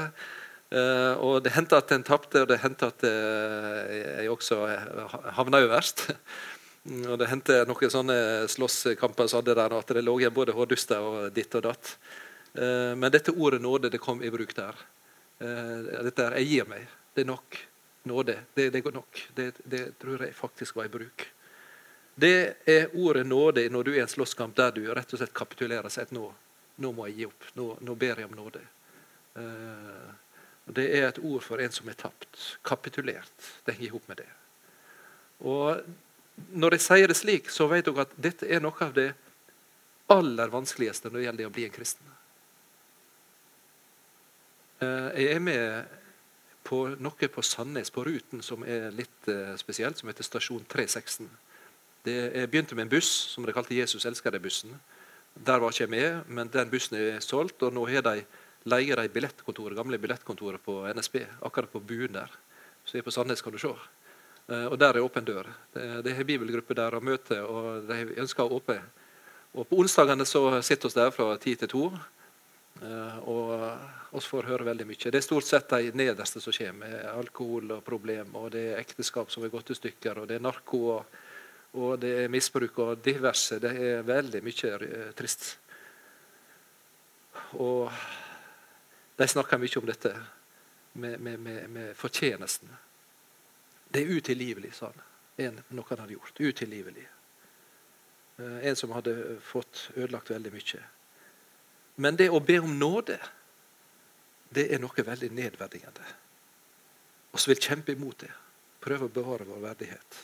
Og 1.22 1.44
Det 1.46 1.54
hendte 1.54 1.78
at 1.78 1.94
en 1.94 2.04
tapte, 2.08 2.42
og 2.42 2.48
det 2.50 2.58
hendte 2.64 2.90
at 2.90 3.06
jeg 3.06 4.32
også 4.34 4.58
havna 5.38 5.62
øverst. 5.62 6.08
Og 7.12 7.20
Det 7.22 7.30
hendte 7.30 7.60
noen 7.70 7.94
sånne 7.94 8.18
slåsskamper 8.50 9.30
så 9.30 9.44
hadde 9.44 9.60
der, 9.62 9.78
at 9.78 9.94
det 9.94 10.04
lå 10.08 10.18
igjen 10.18 10.34
både 10.34 10.58
hårduster 10.58 11.06
og 11.06 11.30
ditt 11.36 11.54
og 11.54 11.68
datt. 11.70 11.94
Eh, 12.54 12.96
men 12.96 13.12
dette 13.12 13.32
ordet 13.32 13.62
nåde 13.62 13.90
det 13.90 14.02
kom 14.02 14.24
i 14.24 14.32
bruk 14.32 14.56
der. 14.56 14.76
Eh, 15.40 16.04
dette 16.04 16.24
er 16.24 16.38
'jeg 16.38 16.48
gir 16.48 16.66
meg'. 16.66 16.88
Det 17.14 17.22
er 17.22 17.26
nok. 17.26 17.58
Nåde. 18.04 18.40
Det, 18.56 18.70
det 18.70 18.82
går 18.82 18.92
nok. 18.92 19.28
Det, 19.36 19.54
det, 19.66 20.00
tror 20.00 20.22
jeg 20.22 20.36
faktisk 20.36 20.76
var 20.76 20.86
i 20.86 20.88
bruk. 20.88 21.28
Det 22.16 22.56
er 22.66 22.88
ordet 22.96 23.26
nåde 23.26 23.70
når 23.70 23.84
du 23.84 23.92
er 23.92 23.98
i 23.98 24.02
en 24.02 24.08
slåsskamp 24.08 24.56
der 24.56 24.72
du 24.72 24.94
rett 24.94 25.14
og 25.14 25.20
slett 25.20 25.34
kapitulerer 25.34 25.86
og 25.86 25.92
sier 25.92 26.08
nå, 26.12 26.34
nå 26.78 26.92
må 26.92 27.08
jeg 27.08 27.16
gi 27.16 27.26
opp. 27.26 27.46
Nå, 27.56 27.78
nå 27.82 27.96
ber 27.96 28.20
jeg 28.20 28.26
om 28.26 28.36
nåde. 28.36 28.62
Eh, 29.36 30.12
det 30.66 30.88
er 31.00 31.08
et 31.08 31.20
ord 31.20 31.42
for 31.42 31.62
en 31.62 31.72
som 31.72 31.88
er 31.90 31.98
tapt. 31.98 32.58
Kapitulert. 32.64 33.50
Det 33.66 33.74
henger 33.74 33.88
i 33.88 33.94
hop 33.94 34.08
med 34.08 34.18
det. 34.18 34.30
Og 35.40 35.84
Når 36.56 36.72
jeg 36.72 36.82
sier 36.82 37.08
det 37.08 37.18
slik, 37.20 37.50
så 37.52 37.68
vet 37.68 37.84
dere 37.84 38.06
at 38.06 38.14
dette 38.16 38.48
er 38.48 38.62
noe 38.64 38.78
av 38.80 38.94
det 38.96 39.10
aller 40.08 40.48
vanskeligste 40.48 41.10
når 41.10 41.18
det 41.18 41.26
gjelder 41.26 41.50
å 41.50 41.52
bli 41.58 41.66
en 41.68 41.74
kristen. 41.76 42.14
Eh, 44.80 45.10
jeg 45.20 45.36
er 45.36 45.42
med 45.44 45.96
på 46.64 46.86
noe 47.04 47.28
på 47.34 47.44
Sandnes, 47.44 47.92
på 47.92 48.06
Ruten, 48.08 48.44
som 48.46 48.64
er 48.64 48.94
litt 48.96 49.28
eh, 49.28 49.56
spesielt, 49.60 50.00
som 50.00 50.08
heter 50.08 50.24
Stasjon 50.24 50.64
316. 50.72 51.28
Det, 52.06 52.16
jeg 52.16 52.52
begynte 52.52 52.78
med 52.78 52.88
en 52.88 52.94
buss 52.94 53.10
som 53.34 53.44
de 53.44 53.56
kalte 53.56 53.76
'Jesus 53.76 54.06
elsker 54.08 54.32
deg'-bussen. 54.32 54.72
Der 55.36 55.60
var 55.60 55.74
ikke 55.74 55.84
jeg 55.84 55.92
med, 55.92 56.22
men 56.28 56.48
den 56.48 56.72
bussen 56.72 56.96
er 56.96 57.20
solgt, 57.20 57.64
og 57.64 57.74
nå 57.74 57.86
har 57.92 58.06
de 58.08 58.24
leier 58.72 58.96
de 58.96 59.10
billettkontoret, 59.10 59.76
gamle 59.76 60.00
billettkontoret 60.00 60.64
på 60.64 60.88
NSB, 60.96 61.26
akkurat 61.44 61.72
på 61.72 61.84
buen 61.84 62.16
der. 62.16 62.32
Så 62.86 62.96
jeg 62.96 63.04
er 63.04 63.10
på 63.10 63.12
Sandnes, 63.12 63.42
kan 63.42 63.52
du 63.52 63.60
se. 63.60 63.76
Eh, 64.48 64.66
og 64.72 64.80
der 64.80 64.96
er 64.96 65.04
åpen 65.04 65.28
dør. 65.28 65.44
Det, 65.74 66.16
har 66.16 66.24
bibelgruppe 66.24 66.74
der 66.74 66.96
og 66.96 67.04
møte, 67.04 67.44
og 67.44 67.84
de 67.88 68.16
ønsker 68.16 68.44
å 68.48 68.56
åpne. 68.56 68.80
Og 69.54 69.68
på 69.68 69.76
onsdagene 69.76 70.26
så 70.26 70.62
sitter 70.62 70.88
vi 70.90 71.02
der 71.02 71.12
fra 71.12 71.36
ti 71.38 71.56
til 71.56 71.68
to. 71.68 71.86
Og 73.28 73.99
oss 74.12 74.26
får 74.26 74.48
høre 74.50 74.66
veldig 74.66 74.88
mye. 74.90 75.12
Det 75.12 75.20
er 75.20 75.26
stort 75.26 75.46
sett 75.46 75.70
de 75.70 75.92
nederste 75.98 76.42
som 76.42 76.56
kommer. 76.56 76.96
Alkohol 77.14 77.76
og 77.78 77.84
problem, 77.86 78.34
og 78.40 78.52
det 78.56 78.64
er 78.72 78.82
ekteskap 78.82 79.32
som 79.32 79.46
er 79.46 79.54
gått 79.54 79.70
i 79.74 79.78
stykker, 79.78 80.22
og 80.22 80.30
det 80.30 80.40
er 80.40 80.46
narko, 80.46 80.82
og, 80.96 81.20
og 81.78 82.00
det 82.02 82.16
er 82.24 82.34
misbruk 82.34 82.82
og 82.86 83.04
diverse. 83.06 83.60
Det 83.62 83.74
er 83.76 84.08
veldig 84.08 84.42
mye 84.46 84.74
eh, 84.88 85.12
trist. 85.18 85.52
Og 87.62 87.90
de 89.20 89.28
snakker 89.28 89.62
mye 89.62 89.82
om 89.82 89.88
dette 89.90 90.14
med, 90.94 91.20
med, 91.20 91.40
med, 91.40 91.70
med 91.70 91.96
fortjenesten. 91.98 92.72
Det 93.90 94.04
er 94.04 94.18
utilgivelig, 94.18 94.74
sa 94.78 94.90
han. 94.90 95.08
En, 95.40 95.64
noe 95.74 95.96
hadde 95.96 96.14
gjort. 96.14 96.40
Utilgivelig. 96.40 97.06
Eh, 98.40 98.62
en 98.70 98.76
som 98.76 98.92
hadde 98.92 99.38
fått 99.42 99.90
ødelagt 99.96 100.34
veldig 100.34 100.54
mye. 100.54 100.82
Men 102.00 102.18
det 102.18 102.30
å 102.32 102.40
be 102.40 102.58
om 102.64 102.74
nåde 102.80 103.18
det 104.50 104.66
er 104.74 104.82
noe 104.82 105.06
veldig 105.06 105.30
nedverdigende. 105.36 106.10
Vi 107.32 107.52
vil 107.52 107.62
kjempe 107.62 107.94
imot 107.94 108.26
det. 108.26 108.32
Prøve 108.82 109.06
å 109.06 109.14
bevare 109.14 109.46
vår 109.46 109.62
verdighet. 109.62 110.20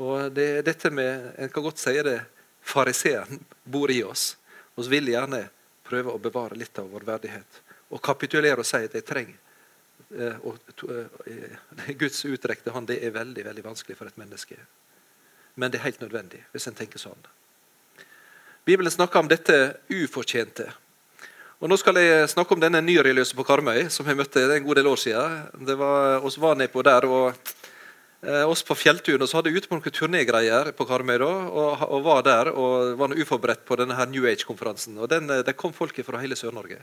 Og 0.00 0.30
det 0.34 0.46
er 0.58 0.66
dette 0.66 0.90
med 0.94 1.34
En 1.38 1.50
kan 1.50 1.62
godt 1.62 1.78
si 1.82 1.94
det 2.02 2.20
fariseeren 2.62 3.40
bor 3.64 3.90
i 3.90 4.02
oss. 4.02 4.36
Vi 4.76 4.88
vil 4.88 5.12
gjerne 5.12 5.48
prøve 5.84 6.12
å 6.14 6.22
bevare 6.22 6.58
litt 6.58 6.78
av 6.78 6.90
vår 6.90 7.06
verdighet. 7.06 7.62
Og 7.90 8.02
kapitulere 8.02 8.62
og 8.62 8.66
si 8.66 8.78
at 8.86 8.94
jeg 8.94 9.06
trenger 9.06 9.38
eh, 10.14 10.36
og, 10.46 10.58
eh, 11.26 11.94
Guds 11.98 12.24
utrekte 12.24 12.70
hånd 12.70 12.88
det 12.90 13.00
er 13.04 13.14
veldig 13.14 13.44
veldig 13.44 13.64
vanskelig 13.66 13.98
for 13.98 14.10
et 14.10 14.20
menneske. 14.20 14.58
Men 15.54 15.70
det 15.70 15.80
er 15.80 15.88
helt 15.88 16.02
nødvendig 16.04 16.44
hvis 16.52 16.68
en 16.70 16.78
tenker 16.78 17.02
sånn. 17.02 17.26
Bibelen 18.64 18.92
snakker 18.92 19.20
om 19.20 19.28
dette 19.28 19.56
ufortjente. 19.90 20.68
Og 21.60 21.68
Nå 21.68 21.76
skal 21.76 21.98
jeg 22.00 22.28
snakke 22.32 22.56
om 22.56 22.60
denne 22.62 22.80
nyreligiøse 22.80 23.36
på 23.36 23.44
Karmøy, 23.44 23.82
som 23.92 24.06
jeg 24.08 24.16
møtte 24.16 24.46
en 24.48 24.64
god 24.64 24.78
del 24.78 24.86
år 24.88 25.00
siden. 25.02 25.66
Det 25.68 25.74
var, 25.76 26.24
oss 26.24 26.38
var 26.40 26.56
nedpå 26.56 26.80
der, 26.86 27.04
og 27.04 27.36
eh, 28.24 28.46
oss 28.48 28.64
på 28.64 28.78
fjellturen 28.80 29.28
så 29.28 29.36
hadde 29.36 29.52
jeg 29.52 29.60
ute 29.60 29.68
på 29.68 29.76
noen 29.76 29.92
turnégreier 29.98 30.70
på 30.72 30.86
Karmøy. 30.88 31.18
da, 31.20 31.28
og, 31.28 31.84
og, 31.84 32.00
var 32.08 32.24
der 32.24 32.52
og 32.54 32.96
var 33.02 33.12
uforberedt 33.12 33.68
på 33.68 33.76
denne 33.76 34.00
her 34.00 34.08
New 34.08 34.24
Age-konferansen. 34.24 34.96
og 34.96 35.12
den, 35.12 35.28
Det 35.44 35.52
kom 35.52 35.76
folk 35.76 36.00
fra 36.00 36.24
hele 36.24 36.32
Sør-Norge. 36.32 36.80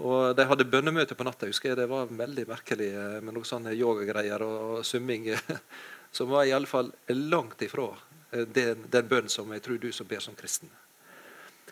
Og 0.00 0.32
De 0.36 0.48
hadde 0.48 0.64
bønnemøte 0.64 1.14
på 1.14 1.28
natta. 1.28 1.44
husker 1.52 1.74
jeg, 1.74 1.76
Det 1.84 1.88
var 1.92 2.08
veldig 2.08 2.48
merkelig 2.48 2.92
eh, 2.96 3.20
med 3.20 3.34
noen 3.34 3.44
sånne 3.52 3.76
yogagreier 3.76 4.40
og, 4.40 4.78
og 4.78 4.84
summing. 4.84 5.28
Som 6.16 6.32
var 6.32 6.48
i 6.48 6.56
alle 6.56 6.66
fall 6.66 6.88
langt 7.12 7.60
ifra 7.60 7.90
eh, 8.32 8.48
den, 8.48 8.88
den 8.88 9.12
bønnen 9.12 9.28
som 9.28 9.52
jeg 9.52 9.60
tror 9.60 9.76
du 9.76 9.92
som 9.92 10.08
ber 10.08 10.24
som 10.24 10.32
kristen. 10.32 10.72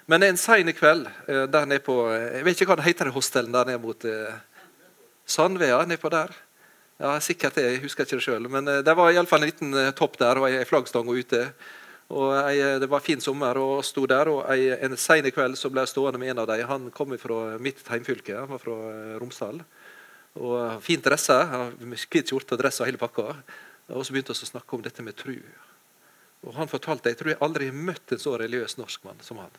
Men 0.08 0.24
en 0.24 0.38
sein 0.40 0.72
kveld 0.72 1.08
eh, 1.28 1.44
der 1.52 1.66
nede 1.68 1.84
på 1.84 1.94
Jeg 2.10 2.44
vet 2.46 2.60
ikke 2.60 2.72
hva 2.72 2.78
det 2.80 2.86
heter, 2.86 3.10
hostelen 3.12 3.52
der 3.52 3.68
nede 3.68 3.82
mot 3.82 4.04
eh, 4.08 4.38
Sandvea. 5.28 5.82
Nedpå 5.84 6.08
der. 6.08 6.32
Ja, 6.98 7.12
sikkert 7.20 7.58
det, 7.58 7.66
jeg 7.66 7.82
husker 7.82 8.06
ikke 8.06 8.16
det 8.16 8.24
sjøl. 8.24 8.48
Men 8.50 8.70
eh, 8.72 8.80
det 8.86 8.94
var 8.96 9.12
iallfall 9.12 9.44
en 9.44 9.50
liten 9.50 9.76
eh, 9.76 9.90
topp 9.92 10.16
der 10.18 10.40
og 10.40 10.48
ei 10.48 10.64
flaggstang 10.66 11.10
ute. 11.12 11.42
Og 12.08 12.32
jeg, 12.32 12.80
Det 12.80 12.88
var 12.88 13.04
fin 13.04 13.20
sommer, 13.20 13.60
og 13.60 13.84
sto 13.84 14.06
der. 14.08 14.32
og 14.32 14.48
jeg, 14.56 14.78
En 14.80 14.96
sein 14.96 15.28
kveld 15.28 15.60
så 15.60 15.68
ble 15.68 15.84
jeg 15.84 15.92
stående 15.92 16.18
med 16.18 16.32
en 16.32 16.40
av 16.40 16.48
dem. 16.48 16.64
Han 16.66 16.90
kom 16.90 17.12
fra 17.20 17.58
mitt 17.60 17.84
heimfylke, 17.92 18.32
han 18.32 18.48
var 18.48 18.64
fra 18.64 18.80
Romsdal. 19.20 19.60
Og 20.40 20.82
Fint 20.82 21.04
dressa. 21.04 21.68
Hvit 21.84 22.32
skjorte 22.32 22.56
og 22.56 22.64
dress 22.64 22.80
og 22.80 22.88
hele 22.88 22.98
pakka. 22.98 23.36
Og 23.92 24.04
så 24.04 24.16
begynte 24.16 24.32
vi 24.32 24.40
å 24.40 24.52
snakke 24.56 24.76
om 24.76 24.82
dette 24.82 25.04
med 25.04 25.20
tru. 25.20 25.36
Og 26.48 26.54
Han 26.56 26.68
fortalte 26.68 27.12
jeg 27.12 27.20
tror 27.20 27.34
jeg 27.34 27.42
aldri 27.44 27.68
har 27.68 27.76
møtt 27.76 28.16
en 28.16 28.18
så 28.24 28.38
religiøs 28.40 28.78
norskmann 28.80 29.20
som 29.20 29.44
han. 29.44 29.52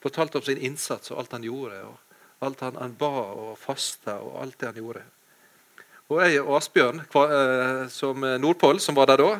Fortalte 0.00 0.40
om 0.40 0.44
sin 0.44 0.60
innsats 0.60 1.12
og 1.12 1.20
alt 1.22 1.36
han 1.36 1.44
gjorde. 1.44 1.80
og 1.84 2.46
Alt 2.46 2.64
han, 2.64 2.76
han 2.80 2.96
ba 2.98 3.12
og 3.36 3.58
fasta 3.60 4.18
og 4.24 4.38
alt 4.42 4.58
det 4.60 4.70
han 4.70 4.80
gjorde. 4.80 5.04
Og 6.10 6.22
jeg 6.24 6.40
og 6.42 6.56
Asbjørn 6.58 7.04
eh, 7.04 7.84
som 7.92 8.24
Nordpål, 8.42 8.80
som 8.82 8.96
var 8.98 9.12
der 9.12 9.22
da, 9.22 9.30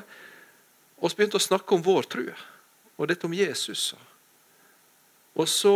oss 1.01 1.17
begynte 1.17 1.41
å 1.41 1.43
snakke 1.43 1.75
om 1.75 1.83
vår 1.83 2.07
tro. 2.13 2.27
Og 3.01 3.09
dette 3.09 3.27
om 3.27 3.35
Jesus. 3.35 3.95
Og 5.35 5.49
så 5.49 5.75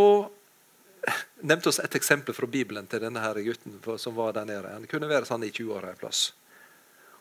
nevnte 1.45 1.69
oss 1.69 1.81
et 1.83 1.97
eksempel 1.97 2.37
fra 2.37 2.49
Bibelen 2.51 2.87
til 2.89 3.03
denne 3.03 3.23
her 3.23 3.41
gutten 3.45 3.81
som 4.01 4.17
var 4.17 4.35
der 4.37 4.49
nede. 4.49 4.73
Han 4.73 4.89
kunne 4.91 5.11
være 5.11 5.29
sånn 5.29 5.45
i 5.47 5.53
20-åra 5.53 5.93
en 5.93 6.01
plass. 6.01 6.29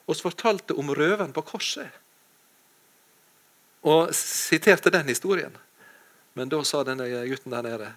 Og 0.08 0.20
fortalte 0.20 0.76
om 0.80 0.92
røveren 0.96 1.34
på 1.36 1.46
korset. 1.48 1.88
Og 3.84 4.14
siterte 4.16 4.92
den 4.94 5.10
historien. 5.12 5.56
Men 6.34 6.50
da 6.50 6.62
sa 6.66 6.82
denne 6.86 7.08
gutten 7.30 7.54
der 7.54 7.66
nede 7.66 7.92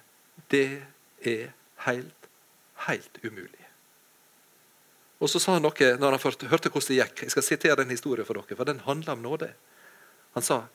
det 0.52 0.82
er 1.24 1.52
helt, 1.86 2.28
helt 2.86 3.20
umulig. 3.24 3.64
Og 5.16 5.30
så 5.32 5.40
sa 5.40 5.56
han 5.56 5.64
noe 5.64 5.92
når 5.96 6.18
han 6.18 6.50
hørte 6.50 6.68
hvordan 6.68 6.90
det 6.90 6.98
gikk. 6.98 7.22
Jeg 7.24 7.32
skal 7.32 7.46
sitere 7.46 7.86
en 7.86 7.94
historie 7.94 8.26
for 8.28 8.36
dere, 8.36 8.58
for 8.58 8.68
den 8.68 8.82
handler 8.84 9.16
om 9.16 9.24
nåde. 9.24 9.48
Han 10.36 10.44
sa 10.44 10.66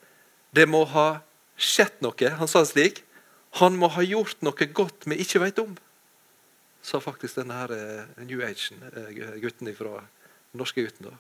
det 0.52 0.66
må 0.68 0.84
ha 0.90 1.22
skjedd 1.56 2.02
noe. 2.04 2.34
Han 2.40 2.50
sa 2.50 2.64
slik. 2.66 3.04
Han 3.62 3.78
må 3.80 3.92
ha 3.94 4.04
gjort 4.04 4.42
noe 4.44 4.68
godt 4.74 5.06
vi 5.08 5.20
ikke 5.22 5.44
vet 5.44 5.62
om. 5.62 5.76
Sa 6.82 7.00
faktisk 7.04 7.38
denne 7.38 7.60
her 7.60 7.72
uh, 7.72 8.24
New 8.26 8.42
Age-gutten 8.42 9.70
fra 9.78 10.02
den 10.02 10.64
norske 10.64 10.82
gutten. 10.82 11.12
da. 11.12 11.16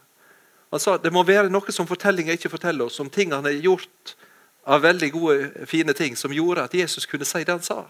Han 0.71 0.81
sa 0.81 0.97
det 0.97 1.11
må 1.13 1.21
være 1.27 1.51
noe 1.51 1.75
som 1.75 1.87
fortellinger 1.87 2.39
ikke 2.39 2.51
forteller 2.51 2.87
oss, 2.87 2.99
om 3.03 3.11
ting 3.11 3.35
han 3.35 3.45
har 3.45 3.57
gjort 3.59 4.15
av 4.63 4.83
veldig 4.83 5.09
gode, 5.13 5.65
fine 5.69 5.93
ting 5.97 6.15
som 6.17 6.33
gjorde 6.33 6.65
at 6.67 6.75
Jesus 6.77 7.07
kunne 7.09 7.25
si 7.25 7.43
det 7.43 7.53
han 7.53 7.65
sa. 7.65 7.85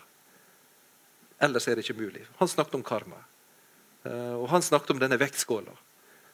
Ellers 1.41 1.67
er 1.67 1.77
det 1.77 1.85
ikke 1.85 1.99
mulig. 1.99 2.23
Han 2.39 2.49
snakket 2.49 2.77
om 2.77 2.85
karma. 2.85 3.19
Eh, 4.05 4.35
og 4.37 4.47
han 4.53 4.63
snakket 4.63 4.93
om 4.95 5.01
denne 5.01 5.19
vektskåla. 5.19 5.73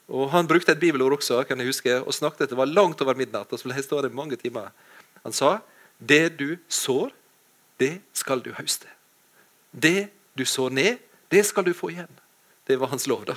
Og 0.07 0.29
Han 0.31 0.47
brukte 0.47 0.71
et 0.71 0.79
bibelord 0.79 1.17
også, 1.17 1.43
kan 1.43 1.59
jeg 1.59 1.67
huske, 1.67 1.99
og 1.99 2.13
snakket 2.13 2.41
at 2.41 2.49
det 2.49 2.57
var 2.57 2.65
langt 2.65 3.01
over 3.01 3.15
midnatt. 3.15 3.51
og 3.51 3.59
så 3.59 3.67
ble 3.67 3.75
jeg 3.75 3.83
stå 3.83 4.09
mange 4.09 4.35
timer. 4.35 4.71
Han 5.23 5.33
sa 5.33 5.59
det 5.99 6.37
du 6.39 6.57
sår, 6.69 7.11
det 7.79 8.01
skal 8.13 8.39
du 8.39 8.53
høste. 8.53 8.87
Det 9.71 10.09
du 10.37 10.45
sår 10.45 10.69
ned, 10.69 10.97
det 11.31 11.45
skal 11.45 11.65
du 11.65 11.73
få 11.73 11.89
igjen. 11.89 12.19
Det 12.67 12.79
var 12.79 12.87
hans 12.87 13.07
lov. 13.07 13.25
da. 13.25 13.35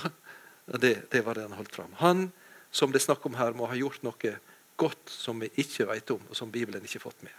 Det, 0.77 1.11
det 1.11 1.25
var 1.25 1.33
det 1.33 1.41
han 1.41 1.57
holdt 1.57 1.75
fram. 1.75 1.91
Han 1.97 2.31
som 2.71 2.91
det 2.91 3.01
er 3.01 3.05
snakk 3.11 3.25
om 3.25 3.35
her, 3.35 3.51
må 3.51 3.67
ha 3.67 3.75
gjort 3.75 4.03
noe 4.03 4.37
godt 4.81 5.13
som 5.13 5.39
vi 5.41 5.51
ikke 5.61 5.85
vet 5.89 6.11
om, 6.13 6.23
og 6.29 6.37
som 6.37 6.51
Bibelen 6.51 6.83
ikke 6.83 6.97
har 6.97 7.05
fått 7.05 7.23
med. 7.25 7.37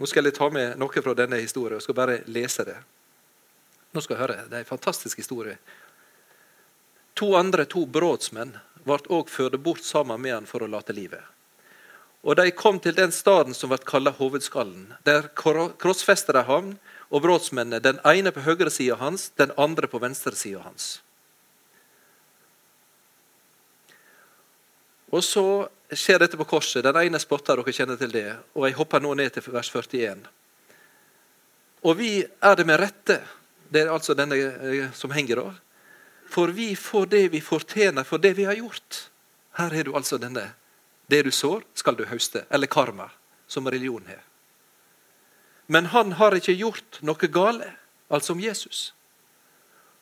Nå 0.00 0.08
skal 0.08 0.24
jeg 0.24 0.36
ta 0.38 0.48
med 0.52 0.78
noe 0.80 1.04
fra 1.04 1.14
denne 1.16 1.40
historien 1.42 1.76
og 1.76 1.84
skal 1.84 1.98
bare 1.98 2.22
lese 2.32 2.64
det. 2.64 2.78
Nå 3.92 4.00
skal 4.00 4.16
jeg 4.16 4.22
høre, 4.22 4.46
Det 4.48 4.56
er 4.56 4.64
en 4.64 4.72
fantastisk 4.76 5.18
historie. 5.18 5.58
To 7.20 7.34
andre, 7.36 7.66
to 7.66 7.84
brådsmenn, 7.86 8.54
ble 8.86 8.96
òg 9.12 9.28
ført 9.28 9.58
bort 9.60 9.84
sammen 9.84 10.22
med 10.22 10.32
han 10.32 10.48
for 10.48 10.62
å 10.62 10.70
late 10.70 10.96
livet. 10.96 11.20
Og 12.22 12.36
De 12.36 12.50
kom 12.50 12.80
til 12.80 12.94
den 12.94 13.12
staden 13.12 13.54
som 13.54 13.70
ble 13.72 13.78
kalt 13.84 14.16
Hovedskallen. 14.16 14.94
Der 15.04 15.28
krossfestet 15.36 16.34
de 16.36 16.42
ham 16.44 16.78
og 17.10 17.22
brådsmennene, 17.22 17.80
den 17.80 18.00
ene 18.04 18.32
på 18.32 18.44
høyre 18.44 18.70
sida 18.70 18.96
hans, 19.00 19.30
den 19.36 19.52
andre 19.58 19.88
på 19.88 19.98
venstre 19.98 20.36
sida 20.36 20.62
hans. 20.62 21.00
Og 25.10 25.24
så 25.26 25.68
skjer 25.96 26.18
dette 26.22 26.36
på 26.36 26.44
korset. 26.44 26.84
Den 26.84 26.96
ene 26.96 27.18
spotter, 27.22 27.58
dere 27.58 27.74
kjenner 27.74 27.98
til 28.00 28.12
det. 28.14 28.28
Og 28.54 28.66
jeg 28.68 28.76
hopper 28.78 29.02
nå 29.02 29.14
ned 29.18 29.32
til 29.34 29.46
vers 29.52 29.70
41. 29.72 30.22
Og 31.82 31.96
vi 31.98 32.12
er 32.22 32.56
det 32.56 32.66
med 32.68 32.80
rette. 32.80 33.20
Det 33.70 33.84
er 33.84 33.92
altså 33.92 34.14
denne 34.18 34.36
eh, 34.36 34.90
som 34.94 35.12
henger 35.14 35.42
da. 35.42 35.50
For 36.30 36.52
vi 36.54 36.74
får 36.76 37.06
det 37.10 37.24
vi 37.32 37.40
fortjener 37.42 38.06
for 38.06 38.22
det 38.22 38.36
vi 38.38 38.46
har 38.46 38.58
gjort. 38.58 39.10
Her 39.58 39.74
har 39.74 39.84
du 39.84 39.94
altså 39.96 40.18
denne. 40.18 40.52
Det 41.10 41.24
du 41.26 41.30
sår, 41.34 41.64
skal 41.74 41.96
du 41.98 42.04
høste. 42.06 42.44
Eller 42.50 42.70
karma, 42.70 43.08
som 43.46 43.66
religion 43.66 44.06
har. 44.06 44.22
Men 45.66 45.90
han 45.90 46.12
har 46.18 46.34
ikke 46.34 46.54
gjort 46.58 46.98
noe 47.06 47.30
gale, 47.30 47.72
altså 48.10 48.34
om 48.34 48.40
Jesus. 48.42 48.92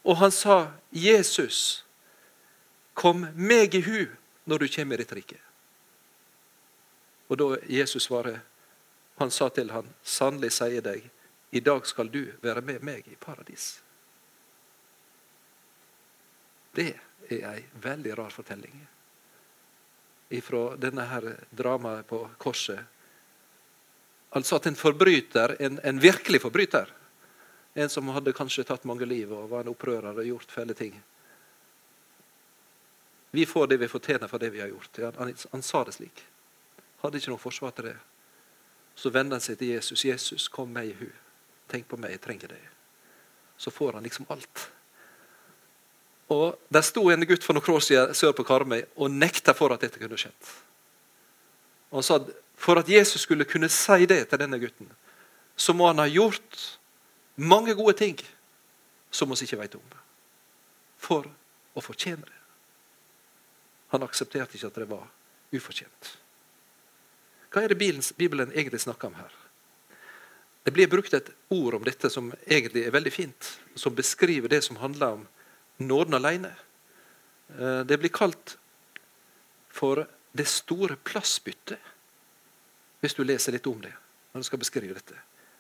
Og 0.05 0.17
han 0.17 0.33
sa, 0.33 0.73
'Jesus, 0.93 1.85
kom 2.95 3.27
meg 3.35 3.75
i 3.75 3.81
hu 3.81 4.07
når 4.45 4.59
du 4.59 4.69
kommer 4.69 4.95
i 4.95 5.05
ditt 5.05 5.13
rike'. 5.13 5.48
Og 7.29 7.39
da 7.39 7.49
Jesus 7.69 8.09
svarer, 8.09 8.41
han 9.19 9.31
sa 9.31 9.49
til 9.49 9.71
han, 9.71 9.89
'Sannelig 10.03 10.53
sier 10.53 10.81
deg, 10.83 11.11
i 11.51 11.61
dag 11.61 11.87
skal 11.87 12.11
du 12.11 12.33
være 12.43 12.61
med 12.61 12.83
meg 12.83 13.09
i 13.09 13.17
paradis'. 13.17 13.81
Det 16.75 16.95
er 17.31 17.51
ei 17.55 17.65
veldig 17.83 18.19
rar 18.19 18.31
fortelling 18.31 18.87
ifra 20.29 20.77
denne 20.77 21.05
her 21.09 21.37
dramaet 21.51 22.07
på 22.07 22.29
korset 22.39 22.79
Altså 24.31 24.57
at 24.57 24.67
en 24.67 24.77
forbryter, 24.77 25.57
en, 25.59 25.79
en, 25.85 26.01
virkelig 26.01 26.43
forbryter, 26.43 26.91
en 27.75 27.89
som 27.89 28.11
hadde 28.13 28.35
kanskje 28.37 28.67
tatt 28.69 28.85
mange 28.85 29.07
liv 29.09 29.33
og 29.33 29.47
var 29.49 29.65
en 29.65 29.71
opprører 29.73 30.13
og 30.13 30.27
gjort 30.27 30.53
fæle 30.53 30.75
ting 30.77 30.99
Vi 33.31 33.47
får 33.47 33.67
det 33.67 33.81
vi 33.81 33.89
fortjener 33.89 34.29
for 34.29 34.39
det 34.39 34.51
vi 34.51 34.61
har 34.61 34.69
gjort. 34.69 34.99
Han, 34.99 35.17
han, 35.19 35.35
han 35.53 35.63
sa 35.63 35.85
det 35.85 35.93
slik. 35.97 36.23
Hadde 37.03 37.21
ikke 37.21 37.33
noe 37.33 37.43
forsvar 37.43 37.75
til 37.77 37.91
det. 37.91 37.97
Så 38.99 39.13
vender 39.15 39.39
han 39.39 39.45
seg 39.45 39.59
til 39.59 39.75
Jesus. 39.77 40.05
'Jesus, 40.05 40.49
kom 40.49 40.73
meg 40.75 40.91
i 40.91 40.97
hu. 40.99 41.07
Tenk 41.69 41.87
på 41.89 41.97
meg, 41.97 42.11
jeg 42.11 42.21
trenger 42.21 42.49
deg.' 42.49 42.69
Så 43.59 43.71
får 43.71 43.93
han 43.93 44.03
liksom 44.03 44.27
alt. 44.29 44.71
Og 46.29 46.59
Der 46.73 46.83
sto 46.83 47.09
en 47.11 47.27
gutt 47.27 47.45
for 47.45 47.57
noen 47.57 47.75
år 47.75 47.81
siden 47.81 48.15
sør 48.15 48.33
på 48.33 48.45
Karmøy 48.45 48.83
og 48.97 49.11
nekta 49.11 49.55
for 49.55 49.73
at 49.73 49.81
dette 49.81 49.99
kunne 49.99 50.19
skjedd. 50.19 50.51
Han 51.91 52.03
sa 52.03 52.21
for 52.57 52.79
at 52.79 52.89
Jesus 52.89 53.23
skulle 53.23 53.45
kunne 53.45 53.69
si 53.69 54.07
det 54.07 54.29
til 54.29 54.39
denne 54.39 54.59
gutten, 54.59 54.91
så 55.57 55.73
må 55.73 55.87
han 55.87 55.99
ha 55.99 56.07
gjort 56.07 56.79
mange 57.37 57.75
gode 57.75 57.97
ting 57.97 58.19
som 59.11 59.31
vi 59.31 59.39
ikke 59.45 59.61
vet 59.63 59.75
om, 59.79 59.95
for 60.99 61.31
å 61.75 61.81
fortjene 61.81 62.27
det. 62.27 62.41
Han 63.95 64.05
aksepterte 64.05 64.59
ikke 64.59 64.67
at 64.67 64.81
det 64.83 64.89
var 64.91 65.07
ufortjent. 65.55 66.19
Hva 67.51 67.65
er 67.65 67.73
det 67.73 67.79
Bibelen 68.17 68.53
egentlig 68.53 68.81
snakker 68.81 69.09
om 69.09 69.17
her? 69.17 69.33
Det 70.65 70.73
blir 70.77 70.89
brukt 70.91 71.15
et 71.15 71.31
ord 71.49 71.79
om 71.79 71.85
dette 71.85 72.11
som 72.13 72.33
egentlig 72.45 72.85
er 72.85 72.93
veldig 72.93 73.13
fint, 73.13 73.53
som 73.75 73.95
beskriver 73.97 74.49
det 74.53 74.61
som 74.67 74.77
handler 74.77 75.17
om 75.17 75.27
nåden 75.79 76.15
alene. 76.15 76.51
Eh, 77.57 77.81
det 77.89 77.99
blir 77.99 78.13
kalt 78.13 78.59
for 79.73 80.05
det 80.37 80.49
store 80.49 80.97
plassbyttet 80.97 81.79
hvis 83.01 83.15
du 83.15 83.23
leser 83.25 83.55
litt 83.55 83.67
om 83.67 83.81
det. 83.81 83.95
når 84.33 84.41
du 84.41 84.45
skal 84.45 84.59
beskrive 84.59 84.95
dette. 84.95 85.15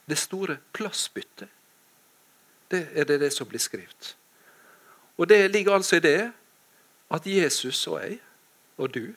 Det 0.04 0.18
store 0.18 0.58
plassbyttet. 0.73 1.49
Det 2.69 2.89
er 2.93 3.04
det, 3.04 3.21
det 3.21 3.32
som 3.32 3.49
blir 3.49 3.60
skrevet. 3.60 4.17
Og 5.17 5.28
det 5.28 5.50
ligger 5.50 5.73
altså 5.75 5.97
i 5.97 6.04
det 6.04 6.32
at 7.10 7.26
Jesus 7.26 7.86
og 7.86 8.02
jeg 8.02 8.21
og 8.76 8.93
du 8.95 9.15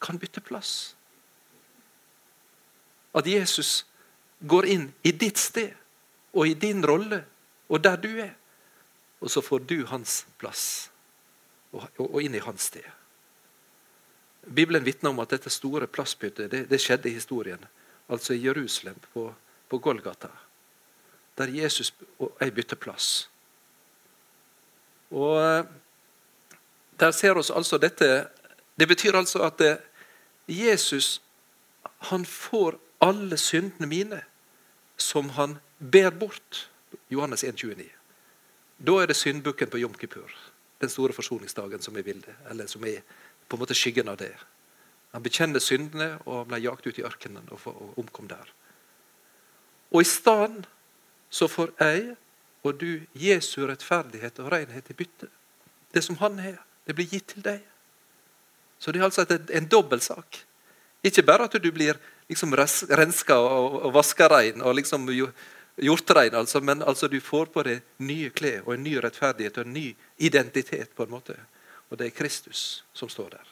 kan 0.00 0.18
bytte 0.18 0.40
plass. 0.40 0.96
At 3.14 3.26
Jesus 3.26 3.86
går 4.40 4.66
inn 4.66 4.86
i 5.02 5.12
ditt 5.12 5.38
sted 5.38 5.74
og 6.32 6.48
i 6.48 6.54
din 6.54 6.84
rolle 6.86 7.24
og 7.68 7.82
der 7.84 7.96
du 7.96 8.10
er. 8.18 8.34
Og 9.20 9.30
så 9.30 9.40
får 9.40 9.58
du 9.68 9.84
hans 9.86 10.24
plass 10.38 10.90
og, 11.72 12.22
inn 12.22 12.34
i 12.34 12.42
hans 12.42 12.70
sted. 12.70 12.86
Bibelen 14.42 14.84
vitner 14.84 15.12
om 15.12 15.20
at 15.20 15.30
dette 15.30 15.50
store 15.52 15.86
plassbyttet 15.86 16.50
det, 16.50 16.62
det, 16.70 16.80
skjedde 16.80 17.10
i 17.10 17.14
historien. 17.14 17.60
Altså 18.08 18.34
i 18.34 18.44
Jerusalem, 18.44 18.96
på, 19.12 19.28
på 19.68 19.78
Golgata. 19.78 20.30
Der 21.38 21.52
Jesus 21.52 21.92
og 22.18 22.32
jeg 22.40 22.54
bytter 22.54 22.76
plass. 22.76 23.28
Og 25.10 25.36
eh, 25.42 25.64
der 27.00 27.10
ser 27.10 27.38
oss 27.38 27.50
altså 27.50 27.78
dette 27.78 28.28
Det 28.78 28.88
betyr 28.88 29.16
altså 29.16 29.42
at 29.42 29.60
eh, 29.60 29.76
Jesus 30.48 31.22
han 32.10 32.24
får 32.24 32.78
alle 33.00 33.36
syndene 33.40 33.88
mine 33.88 34.20
som 35.00 35.30
han 35.36 35.58
ber 35.78 36.10
bort. 36.10 36.68
Johannes 37.08 37.44
1,29. 37.44 37.86
Da 38.78 38.96
er 39.02 39.10
det 39.10 39.16
syndbukken 39.16 39.70
på 39.70 39.78
Jom 39.78 39.94
Kippur, 39.94 40.30
den 40.80 40.90
store 40.90 41.12
forsoningsdagen 41.12 41.82
som 41.82 41.96
er 41.96 42.06
bildet, 42.06 42.34
eller 42.50 42.66
som 42.66 42.84
er 42.84 43.02
på 43.48 43.56
en 43.56 43.62
måte 43.62 43.76
skyggen 43.76 44.08
av 44.08 44.16
det. 44.20 44.32
Han 45.12 45.22
bekjenner 45.22 45.62
syndene 45.62 46.14
og 46.24 46.48
ble 46.48 46.60
jagt 46.62 46.86
ut 46.86 46.98
i 46.98 47.04
ørkenen 47.06 47.48
og, 47.50 47.66
og 47.66 47.98
omkom 47.98 48.28
der. 48.30 48.52
Og 49.90 50.04
i 50.04 50.08
stedet 50.08 50.68
så 51.30 51.48
får 51.50 51.74
jeg 51.80 52.14
og 52.62 52.76
du 52.80 53.00
Jesu 53.16 53.62
rettferdighet 53.66 54.38
og 54.42 54.52
renhet 54.52 54.90
i 54.92 54.96
bytte. 54.96 55.28
Det 55.94 56.04
som 56.04 56.18
han 56.20 56.38
har, 56.38 56.60
det 56.86 56.94
blir 56.94 57.08
gitt 57.08 57.32
til 57.34 57.44
deg. 57.44 57.62
Så 58.78 58.92
det 58.92 59.00
er 59.00 59.08
altså 59.08 59.24
en 59.28 59.68
dobbeltsak. 59.68 60.42
Ikke 61.04 61.24
bare 61.24 61.48
at 61.48 61.56
du 61.62 61.70
blir 61.72 61.98
liksom 62.30 62.54
renska 62.56 63.36
og, 63.38 63.80
og 63.84 63.92
vaska 63.94 64.28
rein 64.30 64.62
og 64.62 64.78
liksom 64.78 65.08
gjort 65.80 66.10
rein, 66.16 66.34
altså, 66.34 66.60
men 66.60 66.82
altså 66.82 67.08
du 67.08 67.20
får 67.20 67.50
på 67.54 67.64
deg 67.66 67.82
nye 67.98 68.30
klær 68.30 68.62
og 68.66 68.74
en 68.74 68.84
ny 68.86 68.96
rettferdighet 69.02 69.58
og 69.58 69.66
en 69.66 69.74
ny 69.74 69.86
identitet. 70.16 70.94
på 70.94 71.04
en 71.04 71.10
måte. 71.10 71.36
Og 71.90 71.98
det 71.98 72.06
er 72.06 72.16
Kristus 72.16 72.84
som 72.92 73.08
står 73.08 73.30
der. 73.30 73.46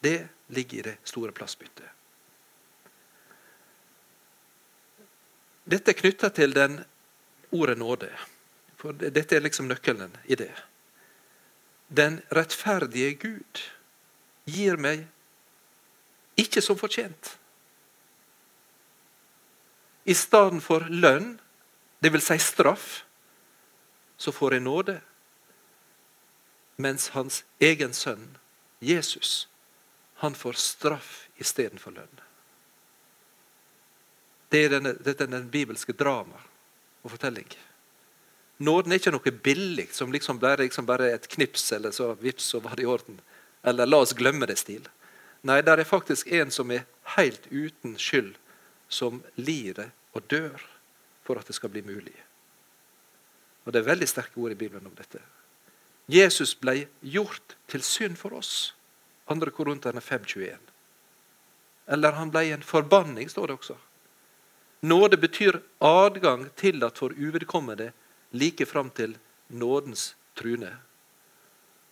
Det 0.00 0.28
ligger 0.54 0.78
i 0.78 0.82
det 0.82 0.96
store 1.04 1.32
plassbyttet. 1.32 1.86
Dette 5.68 5.90
er 5.90 5.98
knytta 5.98 6.30
til 6.30 6.54
den 6.54 6.78
ordet 7.50 7.78
nåde. 7.78 8.08
For 8.78 8.92
Dette 8.92 9.36
er 9.36 9.42
liksom 9.44 9.68
nøkkelen 9.68 10.14
i 10.24 10.38
det. 10.38 10.54
Den 11.88 12.20
rettferdige 12.30 13.14
Gud 13.18 13.62
gir 14.46 14.78
meg 14.80 15.08
ikke 16.38 16.62
som 16.62 16.78
fortjent. 16.78 17.34
I 20.08 20.14
stedet 20.16 20.62
for 20.64 20.86
lønn, 20.88 21.34
dvs. 22.00 22.30
Si 22.30 22.38
straff, 22.40 22.88
så 24.16 24.32
får 24.32 24.56
jeg 24.56 24.64
nåde 24.64 24.96
mens 26.78 27.08
hans 27.10 27.42
egen 27.58 27.92
sønn, 27.92 28.38
Jesus, 28.78 29.48
han 30.22 30.34
får 30.34 30.52
straff 30.62 31.26
istedenfor 31.42 31.90
lønn. 31.96 32.20
Det 34.48 34.60
er 34.64 34.76
denne, 34.76 34.92
dette 34.94 35.26
er 35.26 35.32
den 35.32 35.50
bibelske 35.50 35.92
drama 35.92 36.38
og 37.02 37.12
fortelling. 37.16 37.50
Nåden 38.62 38.94
er 38.94 39.02
ikke 39.02 39.12
noe 39.14 39.32
billig 39.44 39.88
som 39.94 40.14
liksom 40.14 40.38
bare, 40.42 40.62
liksom 40.64 40.86
bare 40.86 41.10
et 41.12 41.28
knips, 41.34 41.66
eller 41.74 41.92
så 41.94 42.12
vips, 42.22 42.46
så 42.54 42.62
var 42.62 42.78
det 42.78 42.86
i 42.86 42.90
orden. 42.90 43.20
Eller 43.62 43.86
la 43.86 44.00
oss 44.02 44.14
glemme 44.18 44.46
det-stil. 44.46 44.86
Nei, 45.46 45.60
det 45.62 45.74
er 45.74 45.86
faktisk 45.86 46.30
en 46.34 46.50
som 46.54 46.70
er 46.74 46.86
helt 47.18 47.46
uten 47.50 47.98
skyld, 47.98 48.34
som 48.88 49.20
lider 49.36 49.92
og 50.18 50.26
dør 50.30 50.64
for 51.26 51.38
at 51.38 51.48
det 51.48 51.56
skal 51.56 51.72
bli 51.72 51.84
mulig. 51.86 52.16
Og 53.64 53.72
Det 53.72 53.82
er 53.82 53.90
veldig 53.90 54.08
sterke 54.08 54.40
ord 54.40 54.52
i 54.52 54.58
Bibelen 54.58 54.86
om 54.86 54.94
dette. 54.96 55.20
Jesus 56.08 56.54
ble 56.56 56.86
gjort 57.04 57.56
til 57.68 57.82
synd 57.84 58.16
for 58.16 58.32
oss. 58.38 58.72
2. 59.28 59.50
Korinterne 59.52 60.00
5,21. 60.00 60.56
Eller 61.92 62.16
han 62.16 62.32
ble 62.32 62.46
en 62.54 62.64
forbanning, 62.64 63.28
står 63.28 63.46
det 63.46 63.58
også. 63.58 63.76
Nåde 64.80 65.18
betyr 65.20 65.60
adgang 65.84 66.46
tillatt 66.56 66.98
for 66.98 67.12
uvedkommende 67.12 67.92
like 68.30 68.66
fram 68.66 68.90
til 68.90 69.18
nådens 69.48 70.14
trune. 70.34 70.70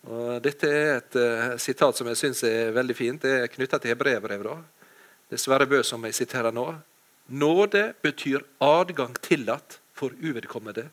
Og 0.07 0.41
dette 0.41 0.69
er 0.71 0.91
et 0.97 1.17
uh, 1.19 1.57
sitat 1.59 1.97
som 1.97 2.07
jeg 2.07 2.17
syns 2.17 2.43
er 2.47 2.71
veldig 2.71 2.95
fint. 2.95 3.21
Det 3.21 3.33
er 3.43 3.51
knytta 3.51 3.79
til 3.81 3.91
hebreerbrevet. 3.91 4.63
Det 5.29 5.39
er 5.41 5.65
Bø 5.65 5.83
som 5.83 6.05
jeg 6.05 6.15
siterer 6.15 6.51
nå. 6.55 6.71
Nåde 7.27 7.93
betyr 8.01 8.43
adgang 8.63 9.13
tillatt 9.21 9.79
for 9.93 10.13
uvedkommende 10.21 10.89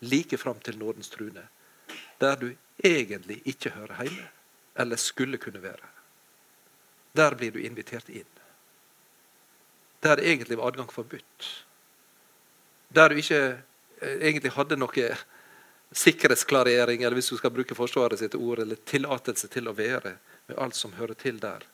like 0.00 0.36
fram 0.36 0.58
til 0.60 0.78
nådens 0.78 1.08
trune, 1.08 1.42
der 2.20 2.36
du 2.36 2.54
egentlig 2.84 3.40
ikke 3.44 3.70
hører 3.70 4.02
hjemme, 4.02 4.28
eller 4.76 4.96
skulle 4.96 5.38
kunne 5.38 5.62
være. 5.62 5.86
Der 7.16 7.34
blir 7.34 7.52
du 7.52 7.58
invitert 7.58 8.08
inn. 8.08 8.28
Der 10.02 10.20
egentlig 10.20 10.58
var 10.58 10.68
adgang 10.68 10.92
forbudt. 10.92 11.64
Der 12.88 13.08
du 13.08 13.16
ikke 13.16 13.62
eh, 14.00 14.18
egentlig 14.20 14.52
hadde 14.52 14.76
noe 14.76 15.16
sikkerhetsklarering, 15.92 17.02
eller 17.02 17.14
hvis 17.14 17.30
du 17.32 17.36
skal 17.36 17.50
bruke 17.50 17.74
Forsvaret 17.74 18.18
sitt 18.18 18.34
ord, 18.34 18.58
eller 18.58 18.76
tillatelse 18.84 19.48
til 19.48 19.68
å 19.68 19.76
være 19.76 20.16
med 20.48 20.58
alt 20.58 20.76
som 20.76 20.92
hører 20.98 21.14
til 21.14 21.40
der. 21.40 21.64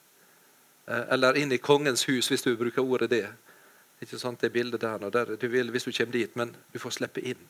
Eh, 0.86 1.04
eller 1.16 1.38
inn 1.40 1.52
i 1.52 1.58
kongens 1.58 2.06
hus, 2.08 2.30
hvis 2.30 2.46
du 2.46 2.54
bruker 2.56 2.84
ordet 2.84 3.10
det. 3.10 3.26
Ikke 4.02 4.18
sant, 4.18 4.40
Det 4.40 4.52
bildet 4.52 4.80
der, 4.80 4.98
der 4.98 5.36
du 5.36 5.48
vil, 5.48 5.70
hvis 5.70 5.84
du 5.84 5.92
kommer 5.92 6.12
dit, 6.12 6.36
men 6.36 6.56
du 6.72 6.78
får 6.78 6.90
slippe 6.90 7.20
inn. 7.20 7.46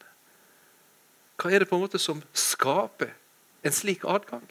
Hva 1.40 1.50
er 1.50 1.58
det 1.58 1.68
på 1.68 1.76
en 1.76 1.82
måte 1.82 1.98
som 1.98 2.22
skaper 2.32 3.14
en 3.64 3.72
slik 3.72 4.04
adgang? 4.04 4.46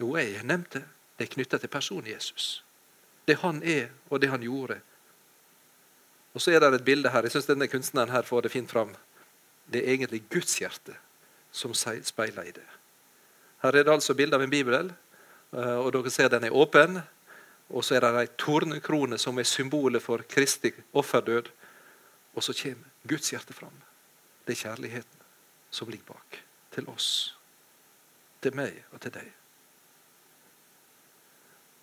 Jo, 0.00 0.14
jeg 0.16 0.44
nevnte 0.44 0.84
det 1.18 1.26
er 1.26 1.34
knytta 1.34 1.58
til 1.60 1.68
personen 1.68 2.06
Jesus. 2.06 2.64
Det 3.28 3.36
han 3.42 3.62
er, 3.62 3.90
og 4.08 4.22
det 4.22 4.30
han 4.30 4.40
gjorde. 4.40 4.78
Og 6.34 6.40
så 6.40 6.54
er 6.54 6.62
det 6.62 6.78
et 6.78 6.84
bilde 6.84 7.10
her. 7.10 7.26
Jeg 7.26 7.34
syns 7.34 7.50
denne 7.50 7.68
kunstneren 7.68 8.12
her 8.14 8.22
får 8.22 8.46
det 8.46 8.52
fint 8.54 8.70
fram. 8.70 8.94
Det 9.72 9.82
er 9.82 9.92
egentlig 9.92 10.22
Guds 10.30 10.56
hjerte 10.58 10.94
som 11.52 11.74
speiler 11.74 12.42
i 12.48 12.54
det. 12.54 12.66
Her 13.62 13.76
er 13.76 13.84
det 13.84 13.92
altså 13.92 14.14
bilde 14.14 14.38
av 14.38 14.42
en 14.42 14.50
bibel, 14.50 14.92
eh, 15.52 15.76
og 15.76 15.92
dere 15.92 16.10
ser 16.10 16.30
den 16.32 16.46
er 16.48 16.56
åpen. 16.56 17.02
Og 17.70 17.84
så 17.86 17.96
er 17.96 18.04
det 18.04 18.10
ei 18.18 18.30
tornekrone 18.38 19.18
som 19.18 19.38
er 19.38 19.46
symbolet 19.46 20.02
for 20.02 20.24
Kristi 20.28 20.72
offerdød. 20.92 21.50
Og 22.34 22.42
så 22.42 22.54
kommer 22.62 22.90
Guds 23.06 23.30
hjerte 23.30 23.54
fram. 23.54 23.74
Det 24.46 24.56
er 24.56 24.62
kjærligheten 24.68 25.26
som 25.70 25.88
ligger 25.88 26.14
bak. 26.14 26.40
Til 26.74 26.88
oss. 26.90 27.36
Til 28.42 28.56
meg 28.56 28.82
og 28.92 29.00
til 29.02 29.14
deg. 29.14 29.30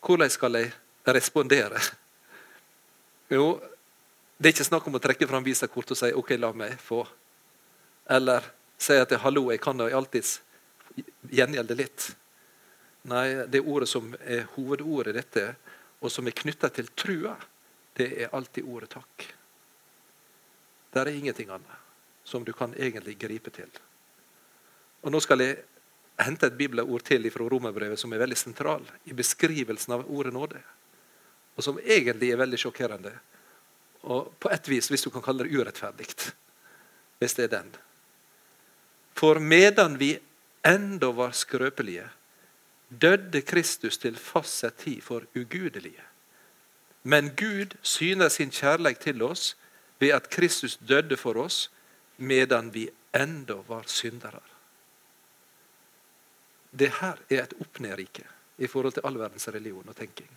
Hvordan 0.04 0.30
skal 0.32 0.56
jeg 0.56 0.72
respondere? 1.08 1.80
Jo, 3.32 3.60
det 4.38 4.50
er 4.50 4.56
ikke 4.56 4.68
snakk 4.68 4.86
om 4.88 4.96
å 4.96 5.04
trekke 5.04 5.28
fram 5.28 5.44
visakortet 5.44 5.96
og 5.96 6.00
si 6.00 6.12
'OK, 6.14 6.38
la 6.40 6.52
meg 6.54 6.78
få'. 6.80 7.08
Eller 8.10 8.44
si 8.78 8.94
at 8.94 9.12
'hallo, 9.12 9.52
jeg 9.52 9.62
kan 9.62 9.78
da 9.78 9.90
alltids 9.90 10.42
gjengjelde 11.32 11.76
litt'. 11.76 12.16
Nei, 13.04 13.46
det 13.48 13.62
ordet 13.62 13.90
som 13.90 14.16
er 14.22 14.48
hovedordet 14.56 15.16
i 15.16 15.20
dette, 15.20 15.56
og 16.00 16.12
som 16.14 16.28
er 16.28 16.36
knytta 16.38 16.70
til 16.74 16.90
trua, 16.96 17.34
det 17.98 18.12
er 18.24 18.34
alltid 18.36 18.68
ordet 18.70 18.92
takk. 18.94 19.26
Det 20.94 21.02
er 21.02 21.14
ingenting 21.14 21.50
annet 21.50 21.84
som 22.28 22.44
du 22.44 22.52
kan 22.54 22.74
egentlig 22.76 23.16
gripe 23.18 23.52
til. 23.56 23.70
Og 25.02 25.14
Nå 25.14 25.20
skal 25.24 25.42
jeg 25.42 25.62
hente 26.20 26.50
et 26.50 26.58
bibelord 26.58 27.06
til 27.08 27.30
fra 27.32 27.48
romerbrevet 27.48 28.00
som 28.00 28.14
er 28.14 28.22
veldig 28.22 28.38
sentral 28.38 28.84
i 29.08 29.16
beskrivelsen 29.16 29.96
av 29.96 30.06
ordet 30.12 30.34
nåde. 30.36 30.62
Og 31.56 31.64
som 31.64 31.80
egentlig 31.80 32.34
er 32.34 32.42
veldig 32.42 32.60
sjokkerende. 32.60 33.14
Og 34.12 34.34
på 34.40 34.52
et 34.54 34.70
vis, 34.70 34.90
hvis 34.92 35.06
du 35.06 35.10
kan 35.14 35.24
kalle 35.26 35.46
det 35.46 35.56
urettferdig. 35.56 36.08
Hvis 37.18 37.38
det 37.38 37.48
er 37.48 37.54
den. 37.56 37.72
For 39.18 39.40
medan 39.40 39.98
vi 39.98 40.12
enda 40.68 41.10
var 41.16 41.32
skrøpelige, 41.34 42.06
døde 42.90 43.42
Kristus 43.42 43.98
til 43.98 44.16
fastsett 44.16 44.78
tid 44.78 45.02
for 45.02 45.26
ugudelige. 45.36 46.04
Men 47.04 47.30
Gud 47.36 47.78
syner 47.82 48.30
sin 48.30 48.52
kjærleik 48.52 49.00
til 49.00 49.22
oss 49.22 49.56
ved 50.00 50.12
at 50.16 50.30
Kristus 50.30 50.78
døde 50.78 51.18
for 51.18 51.38
oss 51.38 51.70
medan 52.18 52.74
vi 52.74 52.90
enda 53.16 53.62
var 53.68 53.84
syndere. 53.88 54.42
Det 56.72 56.92
her 57.00 57.18
er 57.30 57.44
et 57.44 57.54
opp-ned-rike 57.62 58.26
i 58.58 58.68
forhold 58.68 58.94
til 58.94 59.06
all 59.06 59.20
verdens 59.20 59.48
religion 59.48 59.88
og 59.88 59.96
tenking. 59.96 60.30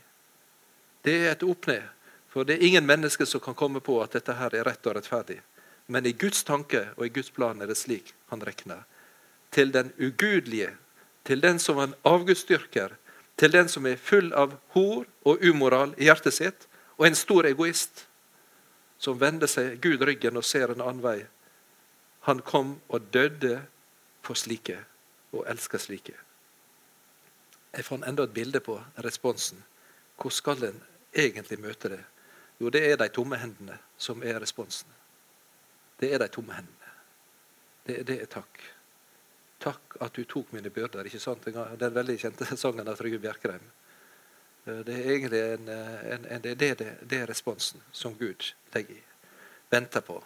Det 1.04 1.16
er 1.26 1.32
et 1.32 1.42
opp-ned, 1.42 1.82
for 2.28 2.44
det 2.44 2.56
er 2.56 2.66
ingen 2.66 2.86
mennesker 2.86 3.24
som 3.24 3.40
kan 3.40 3.54
komme 3.54 3.80
på 3.80 3.98
at 4.02 4.12
dette 4.12 4.36
her 4.38 4.54
er 4.54 4.64
rett 4.68 4.86
og 4.86 4.96
rettferdig. 4.96 5.40
Men 5.90 6.06
i 6.06 6.12
Guds 6.12 6.44
tanke 6.44 6.84
og 6.96 7.06
i 7.06 7.12
Guds 7.12 7.30
plan 7.34 7.60
er 7.60 7.66
det 7.66 7.76
slik 7.76 8.14
han 8.30 8.44
regner. 8.46 8.84
Til 9.50 9.72
den 9.74 9.92
ugudelige, 9.98 10.76
til 11.24 11.40
den 11.40 11.58
som 11.58 11.78
han 11.80 11.94
avgudsdyrker, 12.04 12.96
til 13.36 13.52
den 13.52 13.68
som 13.68 13.86
er 13.86 13.96
full 13.96 14.32
av 14.36 14.56
hor 14.74 15.06
og 15.24 15.44
umoral 15.44 15.94
i 15.98 16.08
hjertet 16.08 16.36
sitt, 16.36 16.66
og 16.98 17.06
en 17.06 17.16
stor 17.16 17.48
egoist, 17.48 18.06
som 19.00 19.20
vender 19.20 19.48
seg 19.48 19.78
Gud 19.80 20.02
ryggen 20.04 20.36
og 20.36 20.44
ser 20.44 20.72
en 20.72 20.82
annen 20.84 21.00
vei. 21.04 21.18
Han 22.28 22.42
kom 22.44 22.74
og 22.88 23.08
døde 23.12 23.62
for 24.22 24.36
slike, 24.36 24.76
og 25.32 25.46
elsker 25.48 25.80
slike. 25.80 26.16
Jeg 27.72 27.86
fant 27.86 28.04
enda 28.04 28.26
et 28.26 28.34
bilde 28.34 28.60
på 28.60 28.76
responsen. 29.04 29.62
Hvor 30.20 30.34
skal 30.34 30.64
en 30.66 30.82
egentlig 31.16 31.60
møte 31.62 31.88
det? 31.88 32.02
Jo, 32.60 32.68
det 32.68 32.82
er 32.90 32.98
de 33.00 33.08
tomme 33.08 33.38
hendene 33.40 33.78
som 33.96 34.20
er 34.22 34.40
responsen. 34.42 34.90
Det 36.00 36.12
er 36.12 36.20
de 36.20 36.28
tomme 36.28 36.52
hendene. 36.52 36.92
Det, 37.86 38.02
det 38.08 38.18
er 38.20 38.28
takk. 38.28 38.60
Takk 39.60 39.98
at 40.00 40.16
du 40.16 40.24
tok 40.24 40.52
mine 40.56 40.72
byrder. 40.72 41.04
ikke 41.06 41.20
sant? 41.20 41.44
Den 41.44 41.94
veldig 41.94 42.16
kjente 42.20 42.48
sangen 42.62 42.88
av 42.88 42.96
Trygve 42.96 43.20
Bjerkreim. 43.20 43.62
Eh, 44.64 44.80
det 44.86 44.96
er 44.96 45.12
egentlig 45.16 45.42
en, 45.44 45.68
en, 45.68 46.26
en, 46.36 46.42
det, 46.42 46.56
det, 46.58 46.90
det, 47.02 47.18
er 47.18 47.28
responsen 47.28 47.82
som 47.92 48.16
Gud 48.18 48.52
legger 48.74 48.96
i. 48.96 49.02
Venter 49.70 50.04
på. 50.04 50.18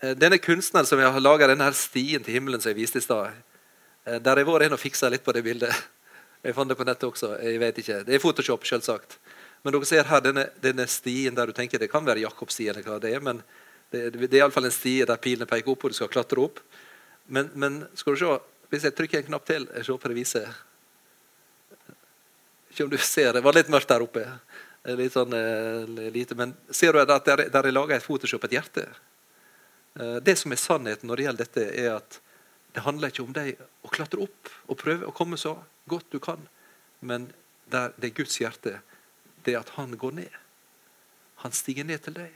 Eh, 0.00 0.16
denne 0.16 0.40
kunstneren 0.42 0.88
som 0.88 1.00
har 1.02 1.20
laga 1.20 1.50
denne 1.50 1.68
her 1.68 1.76
stien 1.76 2.24
til 2.24 2.38
himmelen 2.38 2.62
som 2.62 2.72
jeg 2.72 2.80
viste 2.80 3.02
i 3.02 3.04
stad, 3.04 3.36
eh, 4.06 4.18
der 4.24 4.40
jeg 4.40 4.48
var 4.48 4.64
inne 4.64 4.78
og 4.78 4.82
fiksa 4.82 5.12
litt 5.12 5.24
på 5.24 5.36
det 5.36 5.44
bildet. 5.46 5.72
Jeg 6.42 6.56
fant 6.56 6.66
det 6.66 6.74
på 6.74 6.82
nettet 6.82 7.04
også. 7.06 7.36
jeg 7.38 7.58
vet 7.62 7.76
ikke. 7.78 7.96
Det 8.02 8.16
er 8.16 8.18
Photoshop, 8.18 8.64
selvsagt. 8.66 9.12
Men 9.62 9.76
dere 9.76 9.86
ser 9.86 10.08
her 10.08 10.24
denne, 10.24 10.48
denne 10.58 10.88
stien 10.90 11.36
der 11.36 11.46
du 11.46 11.52
tenker 11.54 11.78
det 11.78 11.86
kan 11.92 12.02
være 12.02 12.24
Jakobstien, 12.24 12.72
eller 12.72 12.82
hva 12.82 12.96
det 12.98 13.12
er, 13.14 13.20
men 13.22 13.44
det, 13.92 14.08
det 14.16 14.26
er 14.32 14.40
iallfall 14.40 14.66
en 14.66 14.74
stie 14.74 15.06
der 15.06 15.20
pilene 15.22 15.46
peker 15.46 15.70
opp, 15.70 15.84
og 15.86 15.94
du 15.94 15.98
skal 16.00 16.10
klatre 16.10 16.42
opp. 16.42 16.58
Men, 17.30 17.52
men, 17.54 17.76
skal 17.94 18.16
du 18.16 18.24
se, 18.24 18.32
hvis 18.72 18.86
jeg 18.88 18.96
trykker 18.96 19.20
en 19.20 19.26
knapp 19.26 19.44
til 19.44 19.66
Jeg 19.68 19.84
håper 19.90 20.12
jeg 20.12 20.16
å 20.16 20.20
vise 20.22 20.42
Ikke 22.72 22.86
om 22.86 22.92
du 22.92 22.98
ser 23.04 23.34
det 23.36 23.44
var 23.44 23.56
litt 23.56 23.68
mørkt 23.72 23.90
der 23.90 24.04
oppe. 24.04 24.24
Litt 24.96 25.12
sånn 25.14 25.34
eh, 25.36 26.08
lite, 26.14 26.34
Men 26.38 26.54
ser 26.72 26.96
du 26.96 27.02
at 27.02 27.26
der, 27.28 27.44
der 27.52 27.68
er 27.68 27.74
laga 27.74 27.98
et 27.98 28.06
Photoshop, 28.06 28.48
et 28.48 28.56
hjerte? 28.56 28.86
Eh, 30.00 30.16
det 30.24 30.38
som 30.40 30.54
er 30.54 30.60
sannheten 30.60 31.10
når 31.10 31.20
det 31.20 31.26
gjelder 31.28 31.44
dette, 31.44 31.66
er 31.84 31.98
at 31.98 32.18
det 32.72 32.86
handler 32.86 33.12
ikke 33.12 33.26
om 33.26 33.36
deg 33.36 33.60
å 33.84 33.92
klatre 33.92 34.24
opp 34.24 34.50
og 34.72 34.80
prøve 34.80 35.04
å 35.06 35.14
komme 35.14 35.36
så 35.36 35.58
godt 35.92 36.08
du 36.14 36.16
kan, 36.24 36.40
men 37.04 37.28
det 37.68 38.08
er 38.08 38.16
Guds 38.16 38.38
hjerte 38.40 38.78
det 39.44 39.54
er 39.54 39.60
at 39.60 39.74
han 39.76 39.92
går 39.98 40.16
ned. 40.16 40.34
Han 41.44 41.52
stiger 41.52 41.84
ned 41.84 42.00
til 42.04 42.16
deg, 42.16 42.32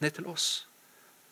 ned 0.00 0.16
til 0.16 0.26
oss. 0.26 0.66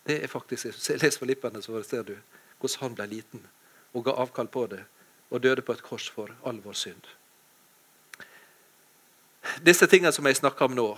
Det 0.06 0.20
er 0.22 0.30
faktisk, 0.30 0.68
Les 1.02 1.20
Lippene, 1.26 1.62
så 1.64 1.82
ser 1.82 2.06
du 2.06 2.14
hvordan 2.60 2.84
han 2.84 2.96
ble 2.98 3.06
liten 3.16 3.46
og 3.94 4.04
ga 4.04 4.16
avkall 4.24 4.50
på 4.52 4.66
det 4.72 4.82
og 5.30 5.42
døde 5.44 5.62
på 5.62 5.74
et 5.76 5.84
kors 5.84 6.08
for 6.10 6.32
all 6.46 6.60
vår 6.64 6.76
synd. 6.78 7.08
Disse 9.64 9.86
tingene 9.88 10.12
som 10.12 10.26
jeg 10.28 10.40
snakker 10.40 10.68
om 10.68 10.76
nå, 10.76 10.88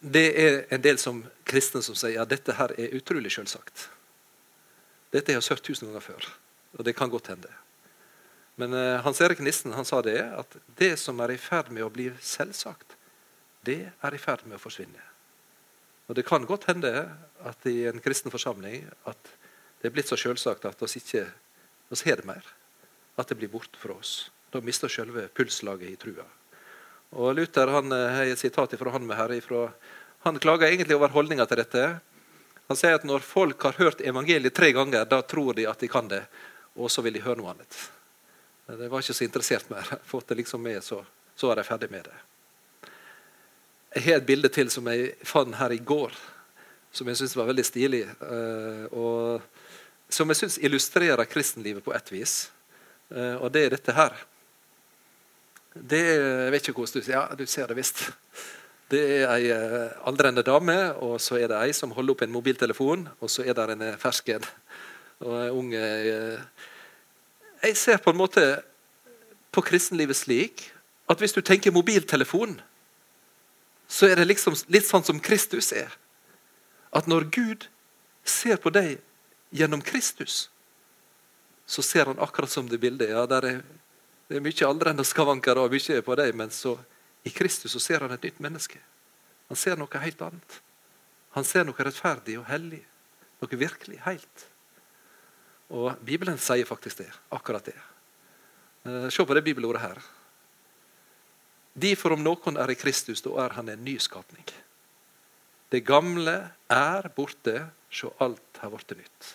det 0.00 0.26
er 0.38 0.58
en 0.74 0.82
del 0.82 0.98
som 1.00 1.22
kristne 1.48 1.82
som 1.82 1.96
sier 1.98 2.22
at 2.22 2.30
dette 2.30 2.54
her 2.54 2.74
er 2.78 2.94
utrolig 2.98 3.32
selvsagt. 3.34 3.88
Dette 5.14 5.32
har 5.32 5.40
jeg 5.40 5.56
hørt 5.56 5.64
tusen 5.66 5.88
ganger 5.88 6.04
før, 6.04 6.28
og 6.78 6.84
det 6.86 6.96
kan 6.98 7.10
godt 7.10 7.32
hende. 7.32 7.50
Men 8.56 8.72
uh, 8.72 9.00
Hans 9.04 9.20
Erik 9.20 9.40
Nissen 9.44 9.74
han 9.76 9.84
sa 9.84 10.00
det, 10.04 10.18
at 10.20 10.56
det 10.78 10.94
som 11.00 11.20
er 11.20 11.34
i 11.34 11.40
ferd 11.40 11.70
med 11.74 11.84
å 11.84 11.92
bli 11.92 12.08
selvsagt, 12.20 12.96
det 13.66 13.82
er 13.90 14.14
i 14.14 14.20
ferd 14.20 14.46
med 14.46 14.58
å 14.58 14.62
forsvinne. 14.62 15.02
Og 16.06 16.14
Det 16.14 16.26
kan 16.26 16.46
godt 16.46 16.68
hende 16.70 16.92
at 17.42 17.66
i 17.66 17.82
en 17.90 17.98
kristen 18.00 18.30
forsamling 18.30 18.86
at 19.10 19.32
det 19.80 19.90
er 19.90 19.94
blitt 19.94 20.08
så 20.10 20.18
selvsagt 20.18 20.64
at 20.68 20.82
vi 20.82 21.00
ikke 21.00 21.26
oss 21.92 22.02
har 22.06 22.22
det 22.22 22.28
mer. 22.28 22.46
At 23.16 23.28
det 23.28 23.38
blir 23.38 23.52
borte 23.52 23.78
fra 23.78 23.94
oss. 23.96 24.30
Da 24.50 24.60
mister 24.60 24.88
selve 24.88 25.28
pulslaget 25.28 25.90
i 25.90 25.96
trua. 26.00 26.26
Og 27.16 27.34
Luther 27.36 27.70
han 27.70 27.92
eh, 27.92 28.10
har 28.16 28.30
et 28.32 28.38
sitat 28.38 28.74
fra 28.78 28.90
han 28.90 29.06
med 29.06 29.16
her. 29.16 29.32
Ifra, 29.36 29.68
han 30.26 30.38
klager 30.42 30.68
egentlig 30.68 30.96
over 30.96 31.14
holdninga 31.14 31.46
til 31.46 31.62
dette. 31.62 31.84
Han 32.66 32.78
sier 32.78 32.98
at 32.98 33.06
når 33.06 33.22
folk 33.22 33.62
har 33.62 33.78
hørt 33.78 34.02
evangeliet 34.02 34.54
tre 34.54 34.72
ganger, 34.74 35.04
da 35.06 35.20
tror 35.22 35.54
de 35.54 35.68
at 35.70 35.80
de 35.80 35.88
kan 35.88 36.08
det. 36.10 36.24
Og 36.74 36.90
så 36.90 37.04
vil 37.04 37.14
de 37.14 37.22
høre 37.24 37.38
noe 37.40 37.52
annet. 37.54 37.78
De 38.66 38.88
var 38.90 39.02
ikke 39.02 39.14
så 39.14 39.26
interessert 39.26 39.70
mer. 39.70 39.86
Fått 40.10 40.28
det 40.28 40.40
liksom 40.42 40.62
med, 40.62 40.82
så, 40.84 41.04
så 41.38 41.52
er 41.52 41.60
de 41.60 41.66
ferdig 41.68 41.90
med 41.92 42.08
det. 42.08 42.16
Jeg 43.96 44.08
har 44.08 44.18
et 44.18 44.26
bilde 44.28 44.50
til 44.52 44.68
som 44.72 44.88
jeg 44.90 45.14
fant 45.24 45.54
her 45.56 45.72
i 45.72 45.80
går, 45.80 46.12
som 46.92 47.08
jeg 47.08 47.20
syns 47.20 47.36
var 47.38 47.46
veldig 47.48 47.64
stilig. 47.64 48.02
Eh, 48.04 48.82
og 48.90 49.46
som 50.08 50.30
jeg 50.30 50.40
syns 50.40 50.58
illustrerer 50.62 51.28
kristenlivet 51.28 51.84
på 51.84 51.94
ett 51.94 52.12
vis. 52.12 52.34
Eh, 53.10 53.34
og 53.34 53.50
det 53.54 53.64
er 53.64 53.74
dette 53.76 53.94
her. 53.96 54.14
Det 55.76 55.98
er, 56.00 56.22
jeg 56.46 56.52
vet 56.54 56.68
ikke 56.68 56.84
hvordan 56.84 57.02
du 57.02 57.10
Ja, 57.12 57.24
du 57.34 57.46
ser 57.46 57.66
det 57.66 57.76
visst. 57.76 58.06
Det 58.90 59.02
er 59.02 59.26
ei 59.34 59.50
eh, 59.50 59.96
aldrende 60.06 60.44
dame, 60.46 60.94
og 61.02 61.20
så 61.20 61.40
er 61.40 61.50
det 61.50 61.58
ei 61.58 61.74
som 61.74 61.92
holder 61.92 62.14
opp 62.14 62.22
en 62.22 62.32
mobiltelefon, 62.32 63.08
og 63.20 63.30
så 63.30 63.42
er 63.42 63.54
det 63.58 63.74
en 63.74 63.98
fersken 63.98 64.46
og 65.20 65.34
en 65.40 65.50
unge 65.50 65.82
Jeg 67.62 67.76
ser 67.76 67.96
på 67.96 68.10
en 68.10 68.16
måte 68.20 68.62
på 69.50 69.62
kristenlivet 69.64 70.16
slik 70.16 70.72
at 71.08 71.18
hvis 71.18 71.32
du 71.32 71.40
tenker 71.40 71.72
mobiltelefon, 71.72 72.60
så 73.88 74.06
er 74.10 74.18
det 74.18 74.26
liksom 74.26 74.56
litt 74.68 74.86
sånn 74.86 75.04
som 75.06 75.20
Kristus 75.22 75.72
er. 75.72 75.90
At 76.92 77.06
når 77.06 77.30
Gud 77.30 77.68
ser 78.26 78.58
på 78.60 78.70
deg 78.74 78.98
gjennom 79.50 79.80
Kristus, 79.80 80.50
så 81.66 81.82
ser 81.82 82.06
han 82.06 82.18
akkurat 82.18 82.50
som 82.50 82.68
det 82.68 82.78
bildet. 82.78 83.10
Ja, 83.10 83.24
er, 83.38 83.62
det 84.28 84.38
er 84.38 84.44
mye 84.44 84.68
aldrende 84.68 85.04
skavanker 85.06 85.58
og 85.58 85.74
mye 85.74 86.02
på 86.02 86.18
deg, 86.18 86.34
men 86.34 86.52
så 86.54 86.76
i 87.26 87.30
Kristus 87.30 87.74
så 87.74 87.82
ser 87.82 88.04
han 88.04 88.14
et 88.14 88.22
nytt 88.22 88.42
menneske. 88.42 88.78
Han 89.48 89.58
ser 89.58 89.78
noe 89.78 90.02
helt 90.02 90.22
annet. 90.22 90.60
Han 91.34 91.46
ser 91.46 91.66
noe 91.66 91.86
rettferdig 91.86 92.38
og 92.40 92.46
hellig. 92.50 92.82
Noe 93.42 93.58
virkelig 93.58 93.98
helt. 94.06 94.46
Og 95.74 95.94
Bibelen 96.06 96.38
sier 96.38 96.66
faktisk 96.66 97.02
det. 97.02 97.10
Akkurat 97.34 97.66
det. 97.66 97.76
Eh, 98.86 99.08
se 99.10 99.24
på 99.26 99.34
det 99.34 99.42
bibelordet 99.46 99.82
her. 99.82 100.02
Derfor 101.76 102.14
om 102.16 102.22
noen 102.24 102.56
er 102.56 102.72
i 102.72 102.78
Kristus, 102.78 103.20
da 103.22 103.34
er 103.44 103.56
han 103.58 103.68
en 103.68 103.82
nyskapning. 103.84 104.35
Det 105.72 105.82
gamle 105.86 106.36
er 106.70 107.08
borte, 107.16 107.66
så 107.90 108.12
alt 108.22 108.60
har 108.62 108.70
blitt 108.70 108.96
nytt. 108.98 109.34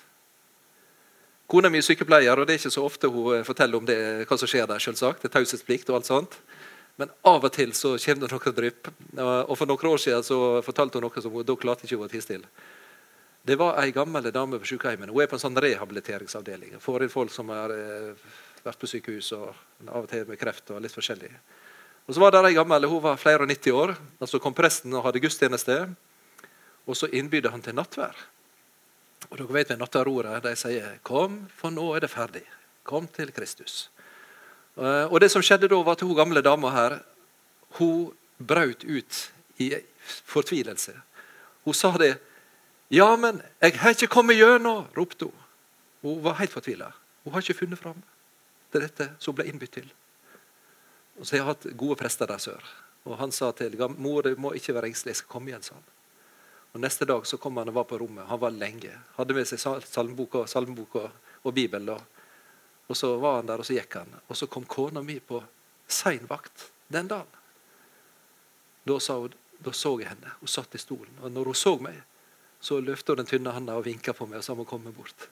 Kona 1.52 1.68
mi 1.68 1.82
er 1.82 1.84
sykepleier, 1.84 2.40
og 2.40 2.48
det 2.48 2.56
er 2.56 2.62
ikke 2.62 2.72
så 2.72 2.84
ofte 2.88 3.10
hun 3.12 3.34
eh, 3.36 3.48
forteller 3.48 3.82
om 3.82 3.88
det, 3.88 3.98
hva 4.30 4.38
som 4.40 4.48
skjer 4.48 4.70
der. 4.70 4.80
selvsagt. 4.80 5.20
Det 5.24 5.28
er 5.28 5.34
Taushetsplikt 5.36 5.90
og 5.92 5.98
alt 6.00 6.08
sånt. 6.08 6.38
Men 7.02 7.12
av 7.28 7.44
og 7.44 7.52
til 7.56 7.74
så 7.76 7.98
kommer 8.00 8.28
det 8.28 8.32
noen 8.32 8.56
drypp. 8.56 8.88
Og 9.20 9.58
For 9.58 9.68
noen 9.68 9.90
år 9.90 10.00
siden 10.00 10.24
så 10.24 10.38
fortalte 10.64 11.00
hun 11.00 11.08
noe 11.08 11.24
som 11.24 11.34
hun 11.34 11.48
da 11.48 11.56
klarte 11.60 11.88
ikke 11.88 12.00
å 12.00 12.08
tie 12.12 12.24
stille. 12.24 12.48
Det 13.44 13.58
var 13.58 13.80
ei 13.82 13.90
gammel 13.92 14.30
dame 14.32 14.60
på 14.62 14.70
sykehjemmet. 14.70 15.10
Hun 15.10 15.24
er 15.24 15.28
på 15.28 15.36
en 15.36 15.44
sånn 15.44 15.58
rehabiliteringsavdeling. 15.58 16.78
Får 16.80 17.04
inn 17.04 17.12
folk 17.12 17.34
som 17.34 17.50
har 17.50 17.74
eh, 17.74 18.14
vært 18.64 18.80
på 18.80 18.88
sykehus 18.92 19.32
og 19.36 19.50
av 19.90 20.04
og 20.04 20.10
til 20.12 20.28
med 20.30 20.40
kreft 20.40 20.70
og 20.72 20.80
litt 20.84 20.94
forskjellig. 20.94 21.32
Og 22.06 22.16
så 22.16 22.22
var 22.22 22.36
det 22.36 22.44
ei 22.52 22.56
gammel, 22.56 22.86
Hun 22.86 23.02
var 23.02 23.18
flere 23.18 23.44
og 23.44 23.50
90 23.50 23.72
år. 23.74 23.96
altså 24.20 24.38
Så 24.38 24.44
kom 24.44 24.54
presten 24.54 24.94
og 24.94 25.04
hadde 25.04 25.20
gudstjeneste. 25.20 25.90
Og 26.92 26.98
så 27.00 27.08
innbydde 27.08 27.54
han 27.54 27.64
til 27.64 27.78
nattvær. 27.78 28.18
Og 29.30 29.38
dere 29.40 29.56
vet 29.56 29.70
ved 29.72 29.80
nattværordet, 29.80 30.44
de 30.44 30.56
sier 30.56 30.98
'Kom, 31.04 31.48
for 31.56 31.70
nå 31.70 31.96
er 31.96 32.00
det 32.00 32.12
ferdig'. 32.12 32.48
Kom 32.84 33.08
til 33.08 33.32
Kristus. 33.32 33.90
Eh, 34.78 35.06
og 35.12 35.22
det 35.22 35.32
som 35.32 35.42
skjedde 35.42 35.70
da, 35.70 35.76
var 35.76 35.92
at 35.92 36.02
hun 36.02 36.16
gamle 36.16 36.42
dama 36.42 36.70
her 36.70 37.00
hun 37.78 38.12
brøt 38.48 38.84
ut 38.84 39.32
i 39.58 39.76
fortvilelse. 40.26 40.94
Hun 41.64 41.74
sa 41.74 41.98
det. 41.98 42.20
'Ja, 42.90 43.16
men 43.16 43.42
jeg 43.62 43.80
har 43.80 43.90
ikke 43.90 44.08
kommet 44.08 44.36
gjennom', 44.36 44.98
ropte 44.98 45.26
hun. 45.26 45.36
Hun 46.02 46.24
var 46.24 46.34
helt 46.34 46.52
fortvila. 46.52 46.92
Hun 47.24 47.34
har 47.34 47.42
ikke 47.42 47.60
funnet 47.60 47.80
fram 47.80 48.04
til 48.72 48.82
dette 48.82 49.12
som 49.20 49.32
hun 49.32 49.36
ble 49.36 49.46
innbytt 49.46 49.72
til. 49.72 49.94
Og 51.20 51.28
så 51.28 51.36
har 51.36 51.38
Jeg 51.38 51.46
hatt 51.46 51.78
gode 51.78 51.96
prester 51.96 52.26
der 52.26 52.38
sør. 52.38 52.62
Og 53.06 53.18
Han 53.18 53.32
sa 53.32 53.52
til 53.52 53.78
mor 53.98 54.22
du 54.22 54.36
må 54.38 54.54
ikke 54.54 54.74
være 54.74 54.88
engstelig, 54.88 55.10
jeg 55.10 55.16
skal 55.16 55.30
komme 55.30 55.50
igjen. 55.50 55.64
sa 55.64 55.74
han. 55.74 55.84
Og 56.72 56.80
Neste 56.80 57.06
dag 57.06 57.26
så 57.28 57.38
kom 57.38 57.58
han 57.60 57.70
og 57.70 57.76
var 57.76 57.88
på 57.90 57.98
rommet. 58.00 58.28
Han 58.30 58.40
var 58.40 58.54
lenge. 58.56 58.94
Hadde 59.18 59.36
med 59.36 59.48
seg 59.48 59.60
salmeboka, 59.60 60.46
salmeboka 60.48 61.04
og 61.44 61.54
Bibelen. 61.54 61.90
Og, 62.88 62.96
så 62.96 63.16
var 63.20 63.42
han 63.42 63.50
der, 63.50 63.60
og 63.60 63.68
så 63.68 63.76
gikk 63.76 63.98
han. 64.00 64.14
Og 64.28 64.38
så 64.40 64.48
kom 64.48 64.66
kona 64.66 65.04
mi 65.04 65.20
på 65.20 65.42
sein 65.92 66.24
vakt 66.30 66.70
den 66.88 67.12
dagen. 67.12 67.40
Da, 68.88 68.98
hun, 68.98 69.36
da, 69.60 69.74
så 69.76 69.94
jeg 70.00 70.10
henne. 70.14 70.32
Hun 70.40 70.52
satt 70.52 70.76
i 70.76 70.82
stolen. 70.82 71.20
Og 71.22 71.32
når 71.32 71.52
hun 71.52 71.60
så 71.60 71.76
meg, 71.84 72.00
så 72.64 72.80
løftet 72.80 73.14
hun 73.14 73.24
den 73.24 73.30
tynne 73.34 73.56
handa 73.56 73.76
og 73.76 73.86
vinka 73.86 74.16
på 74.16 74.30
meg 74.30 74.40
og 74.40 74.48
sa 74.48 74.56
hun 74.56 74.70
komme 74.70 74.96
bort. 74.96 75.28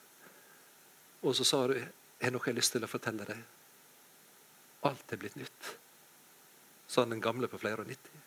Og 1.24 1.34
så 1.36 1.46
sa 1.48 1.64
hun 1.64 1.80
har 2.20 2.34
noe 2.34 2.44
jeg 2.44 2.52
har 2.52 2.58
lyst 2.58 2.76
til 2.76 2.84
å 2.84 2.90
fortelle 2.90 3.24
deg. 3.24 3.40
Alt 4.84 5.12
er 5.12 5.20
blitt 5.20 5.36
nytt, 5.36 5.74
sa 6.88 7.04
den 7.04 7.20
gamle 7.20 7.48
på 7.48 7.60
flere 7.60 7.84
og 7.84 7.88
90. 7.88 8.24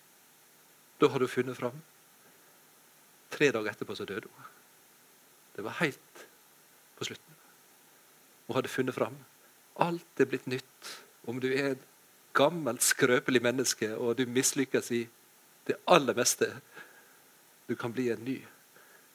Da 1.02 1.10
har 1.10 1.22
du 1.22 1.30
funnet 1.30 1.58
fram. 1.58 1.78
Tre 3.34 3.50
dager 3.54 3.74
etterpå 3.74 3.96
så 3.98 4.06
døde 4.06 4.30
hun. 4.30 4.52
Det 5.56 5.66
var 5.66 5.78
helt 5.80 6.26
på 6.98 7.08
slutten. 7.08 7.40
Hun 8.48 8.58
hadde 8.58 8.72
funnet 8.72 8.96
fram. 8.96 9.18
Alt 9.82 10.22
er 10.22 10.30
blitt 10.30 10.48
nytt. 10.50 10.94
Om 11.26 11.40
du 11.42 11.50
er 11.50 11.74
et 11.74 11.86
gammelt, 12.34 12.84
skrøpelig 12.84 13.42
menneske 13.42 13.94
og 13.96 14.18
du 14.18 14.26
mislykkes 14.30 14.92
i 14.92 15.04
det 15.68 15.78
aller 15.88 16.18
meste, 16.18 16.50
du 17.70 17.76
kan 17.80 17.94
bli 17.94 18.10
en 18.12 18.26
ny, 18.26 18.38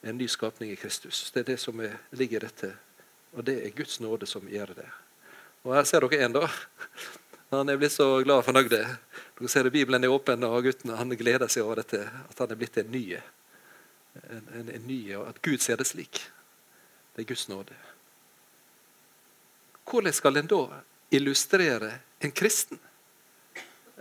en 0.03 0.17
ny 0.17 0.27
skapning 0.31 0.73
i 0.73 0.79
Kristus. 0.81 1.29
Det 1.35 1.43
er 1.43 1.51
det 1.53 1.59
som 1.61 1.81
er, 1.85 1.99
ligger 2.11 2.41
i 2.41 2.47
dette. 2.47 2.73
Og 3.37 3.45
det 3.45 3.59
er 3.67 3.77
Guds 3.77 4.01
nåde 4.01 4.27
som 4.27 4.49
gjør 4.49 4.73
det. 4.79 4.89
Og 5.67 5.75
her 5.77 5.85
ser 5.85 6.07
dere 6.07 6.25
en, 6.25 6.39
da. 6.39 6.49
Han 7.53 7.69
er 7.69 7.77
blitt 7.81 7.93
så 7.93 8.07
glad 8.25 8.41
og 8.41 8.47
fornøyd. 8.47 8.71
Dere 8.73 9.51
ser 9.51 9.67
det, 9.67 9.75
Bibelen 9.75 10.05
er 10.05 10.13
åpen, 10.13 10.45
og 10.45 10.63
gutten 10.65 10.95
han 10.97 11.13
gleder 11.17 11.51
seg 11.53 11.67
over 11.67 11.83
dette, 11.83 12.01
at 12.07 12.41
han 12.41 12.55
er 12.55 12.61
blitt 12.61 12.79
en 12.81 12.91
ny. 12.93 13.05
En, 14.31 14.49
en, 14.55 14.69
en 14.75 14.87
ny, 14.87 15.15
At 15.15 15.43
Gud 15.43 15.61
ser 15.63 15.77
det 15.77 15.87
slik. 15.87 16.21
Det 17.15 17.23
er 17.23 17.29
Guds 17.29 17.49
nåde. 17.49 17.77
Hvordan 19.89 20.13
skal 20.13 20.37
en 20.37 20.51
da 20.51 20.63
illustrere 21.11 21.93
en 22.21 22.33
kristen? 22.33 22.79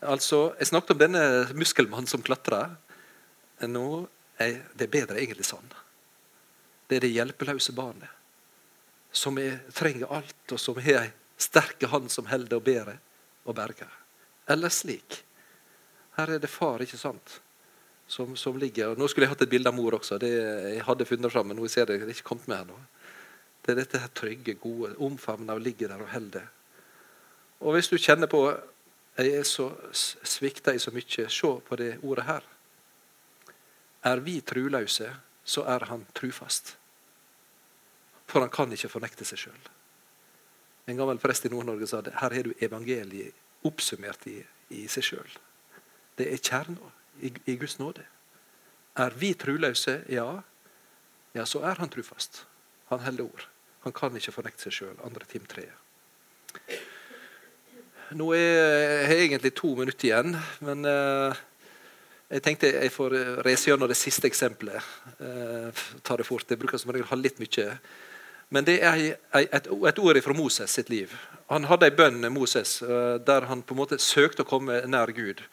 Altså, 0.01 0.55
Jeg 0.59 0.67
snakket 0.67 0.91
om 0.91 0.97
denne 0.97 1.23
muskelmannen 1.53 2.07
som 2.07 2.21
klatrer. 2.21 2.75
Nå 3.65 4.07
er 4.37 4.61
det 4.77 4.91
bedre 4.91 5.17
egentlig 5.17 5.47
sånn. 5.47 5.65
Det 6.87 6.99
er 6.99 7.07
det 7.07 7.15
hjelpeløse 7.15 7.73
barnet 7.75 8.13
som 9.11 9.37
er, 9.41 9.59
trenger 9.73 10.11
alt, 10.13 10.51
og 10.51 10.59
som 10.61 10.77
har 10.77 11.07
ei 11.07 11.11
sterke 11.41 11.89
hand 11.89 12.11
som 12.13 12.27
holder 12.29 12.59
og 12.59 12.65
bærer 12.65 12.99
og 13.47 13.55
berger. 13.57 13.89
Eller 14.49 14.73
slik. 14.73 15.23
Her 16.17 16.35
er 16.35 16.41
det 16.41 16.49
far, 16.51 16.81
ikke 16.81 16.99
sant, 16.99 17.39
som, 18.07 18.35
som 18.39 18.57
ligger 18.59 18.93
og 18.93 19.01
Nå 19.01 19.07
skulle 19.11 19.27
jeg 19.27 19.33
hatt 19.35 19.43
et 19.43 19.51
bilde 19.51 19.69
av 19.69 19.75
mor 19.75 19.97
også. 19.99 20.17
det 20.21 20.31
Jeg 20.31 20.85
hadde 20.87 21.05
funnet 21.05 21.31
fram, 21.31 21.49
men 21.51 21.59
nå 21.59 21.67
ser 21.67 21.91
jeg 21.91 22.05
det 22.05 22.15
ikke 22.15 22.29
kommet 22.31 22.47
med 22.47 22.57
her 22.57 22.69
nå. 22.69 22.79
Det 23.65 23.73
er 23.73 23.81
dette 23.81 23.99
her 23.99 24.13
trygge, 24.15 24.55
gode, 24.61 24.93
omfavna 25.03 25.57
og 25.57 25.61
ligger 25.61 25.91
der 25.91 26.03
og 26.03 26.11
holder. 26.13 26.47
Og 27.59 27.75
hvis 27.75 27.89
du 27.91 27.97
kjenner 27.97 28.29
på 28.31 28.45
jeg 29.17 29.33
er 29.33 29.47
så 29.49 29.71
svikta 29.97 30.75
i 30.77 30.79
så 30.79 30.91
mye, 30.93 31.25
se 31.29 31.49
på 31.65 31.77
det 31.79 31.95
ordet 32.05 32.25
her. 32.27 32.43
Er 34.05 34.21
vi 34.21 34.35
truløse, 34.45 35.09
så 35.43 35.63
er 35.65 35.87
han 35.89 36.05
trufast. 36.13 36.75
For 38.27 38.45
han 38.45 38.53
kan 38.53 38.71
ikke 38.71 38.91
fornekte 38.91 39.25
seg 39.25 39.41
sjøl. 39.41 39.63
En 40.87 40.99
gammel 40.99 41.17
prest 41.19 41.47
i 41.47 41.51
Nord-Norge 41.51 41.89
sa 41.89 42.03
at 42.03 42.11
her 42.21 42.35
har 42.35 42.45
du 42.45 42.53
evangeliet 42.61 43.33
oppsummert 43.65 44.27
i, 44.29 44.37
i 44.69 44.85
seg 44.91 45.07
sjøl. 45.09 45.33
Det 46.17 46.29
er 46.29 46.37
kjerna 46.37 46.93
i, 47.21 47.55
Guds 47.55 47.79
nåde. 47.79 48.03
Er 48.97 49.13
vi 49.15 49.33
truløse? 49.33 50.01
Ja. 50.09 50.41
Ja, 51.35 51.45
så 51.45 51.61
er 51.65 51.79
han 51.81 51.89
trufast. 51.89 52.45
Han 52.89 52.99
holder 52.99 53.23
ord. 53.23 53.47
Han 53.85 53.93
kan 53.93 54.15
ikke 54.17 54.33
fornekte 54.35 54.67
seg 54.67 54.77
sjøl. 54.77 54.95
Andre 55.05 55.27
Tim 55.29 55.45
3. 55.47 55.67
Nå 58.17 58.31
er 58.33 59.11
jeg 59.11 59.27
egentlig 59.27 59.53
to 59.55 59.73
minutter 59.75 60.07
igjen, 60.07 60.37
men 60.63 60.87
uh, 60.87 61.35
jeg 62.31 62.43
tenkte 62.43 62.71
jeg 62.71 62.91
får 62.95 63.15
reise 63.45 63.67
gjennom 63.67 63.91
det 63.91 63.99
siste 63.99 64.29
eksempelet. 64.29 64.83
Uh, 65.19 65.85
ta 66.03 66.15
det 66.15 66.27
fort. 66.27 66.47
Jeg 66.49 66.59
bruker 66.61 66.79
som 66.79 66.93
regel 66.95 67.09
ha 67.11 67.19
litt 67.19 67.41
mye. 67.43 67.73
Men 68.49 68.63
det 68.67 68.77
er 68.79 69.01
et, 69.35 69.67
et 69.67 69.99
ord 69.99 70.21
fra 70.23 70.35
Moses 70.35 70.71
sitt 70.71 70.89
liv. 70.89 71.11
Han 71.51 71.67
hadde 71.67 71.87
ei 71.87 71.95
bønn, 71.95 72.27
Moses, 72.31 72.81
eh, 72.83 73.15
der 73.23 73.47
han 73.47 73.63
på 73.63 73.75
en 73.75 73.81
måte 73.81 73.99
søkte 74.03 74.43
å 74.43 74.47
komme 74.47 74.81
nær 74.87 75.11
Gud. 75.15 75.43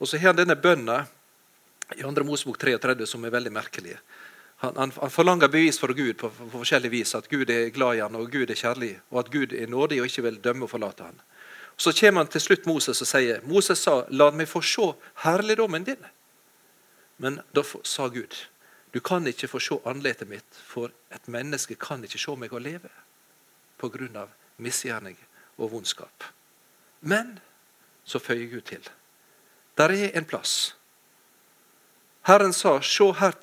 Og 0.00 0.08
så 0.08 0.18
har 0.18 0.32
han 0.32 0.40
denne 0.40 0.56
bønna 0.56 1.04
i 1.96 2.02
2. 2.02 2.24
Mosebok 2.24 2.58
33 2.58 3.06
som 3.06 3.24
er 3.24 3.34
veldig 3.34 3.52
merkelig. 3.52 3.96
Han, 4.60 4.76
han, 4.76 4.92
han, 4.96 5.10
forlanger 5.12 5.48
bevis 5.48 5.78
for 5.80 5.92
Gud 5.96 6.16
på, 6.20 6.28
på, 6.28 6.48
forskjellige 6.52 6.92
vis. 6.92 7.14
At 7.16 7.28
Gud 7.28 7.50
er 7.50 7.72
glad 7.74 7.96
i 7.96 8.02
han, 8.04 8.16
og 8.16 8.30
Gud 8.32 8.50
er 8.50 8.58
kjærlig, 8.58 8.94
og 9.10 9.22
at 9.24 9.32
Gud 9.32 9.54
er 9.56 9.70
nådig 9.72 10.00
og 10.00 10.08
ikke 10.08 10.24
vil 10.26 10.40
dømme 10.44 10.66
og 10.66 10.72
forlate 10.74 11.08
han. 11.08 11.20
Så 11.80 11.92
kommer 11.96 12.24
han 12.24 12.32
til 12.32 12.44
slutt 12.44 12.66
Moses 12.68 13.00
og 13.00 13.08
sier 13.08 13.40
Moses 13.48 13.80
sa, 13.80 14.02
'La 14.10 14.30
meg 14.30 14.48
få 14.48 14.60
se 14.60 14.92
herligdommen 15.24 15.86
din'. 15.86 16.08
Men 17.18 17.40
da 17.56 17.62
sa 17.84 18.08
Gud 18.08 18.36
du 18.92 19.00
kan 19.00 19.26
ikke 19.26 19.48
få 19.48 19.60
se 19.60 19.78
ansiktet 19.86 20.28
mitt, 20.28 20.56
for 20.66 20.90
et 21.14 21.28
menneske 21.28 21.76
kan 21.78 22.02
ikke 22.04 22.18
se 22.18 22.36
meg 22.36 22.52
og 22.52 22.60
leve 22.60 22.90
pga. 23.78 24.26
misgjerning 24.58 25.16
og 25.56 25.70
vondskap. 25.72 26.24
Men 27.00 27.38
så 28.04 28.18
føyer 28.18 28.50
Gud 28.50 28.60
til. 28.60 28.90
Der 29.80 29.94
er 29.96 30.16
en 30.18 30.28
plass. 30.28 30.74
Herren 32.28 32.52
sa, 32.52 32.76
se 32.84 33.06
her 33.16 33.36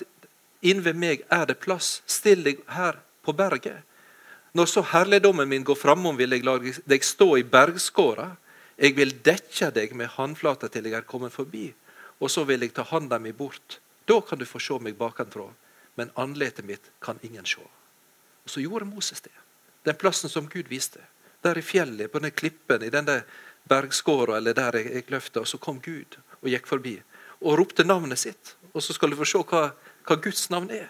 inn 0.61 0.83
ved 0.85 0.99
meg 1.01 1.23
er 1.33 1.47
det 1.49 1.57
plass, 1.63 2.03
still 2.05 2.45
deg 2.45 2.61
her 2.69 2.99
på 3.25 3.33
berget. 3.33 3.81
Når 4.53 4.69
så 4.69 4.83
herligdommen 4.93 5.49
min 5.49 5.65
går 5.65 5.77
framom, 5.77 6.17
vil 6.17 6.37
jeg 6.37 6.45
la 6.45 6.59
deg 6.61 7.03
stå 7.03 7.33
i 7.41 7.43
bergskåra. 7.43 8.29
Jeg 8.77 8.93
vil 8.97 9.15
dekke 9.25 9.71
deg 9.73 9.97
med 9.97 10.13
håndflata 10.13 10.69
til 10.69 10.85
jeg 10.85 10.97
er 10.97 11.09
kommet 11.09 11.33
forbi, 11.33 11.71
og 12.21 12.29
så 12.29 12.45
vil 12.45 12.61
jeg 12.61 12.73
ta 12.77 12.85
handa 12.85 13.17
mi 13.19 13.33
bort 13.33 13.79
da 14.07 14.21
kan 14.21 14.39
du 14.39 14.45
få 14.47 14.59
se 14.63 14.77
meg 14.79 14.95
bakenfra, 14.95 15.49
men 15.99 16.13
andletet 16.15 16.65
mitt 16.65 16.85
kan 17.03 17.19
ingen 17.21 17.45
se. 17.45 17.59
Og 17.59 18.49
Så 18.49 18.61
gjorde 18.63 18.85
Moses 18.85 19.21
det. 19.21 19.35
Den 19.83 19.95
plassen 19.95 20.29
som 20.29 20.47
Gud 20.47 20.69
viste. 20.71 21.01
Der 21.43 21.57
i 21.57 21.61
fjellet, 21.61 22.11
på 22.11 22.19
den 22.19 22.31
klippen, 22.31 22.83
i 22.83 22.89
den 22.89 23.05
der 23.05 23.25
bergskåra 23.67 24.37
eller 24.37 24.53
der 24.53 24.75
i 24.75 25.01
kløfta. 25.01 25.39
Og 25.39 25.47
så 25.47 25.57
kom 25.57 25.81
Gud 25.81 26.17
og 26.41 26.49
gikk 26.49 26.67
forbi 26.67 26.97
og 27.41 27.59
ropte 27.59 27.83
navnet 27.83 28.19
sitt. 28.19 28.55
Og 28.73 28.83
så 28.83 28.93
skal 28.93 29.11
du 29.11 29.17
få 29.19 29.25
se 29.25 29.41
hva, 29.41 29.71
hva 30.07 30.17
Guds 30.21 30.49
navn 30.53 30.71
er. 30.71 30.89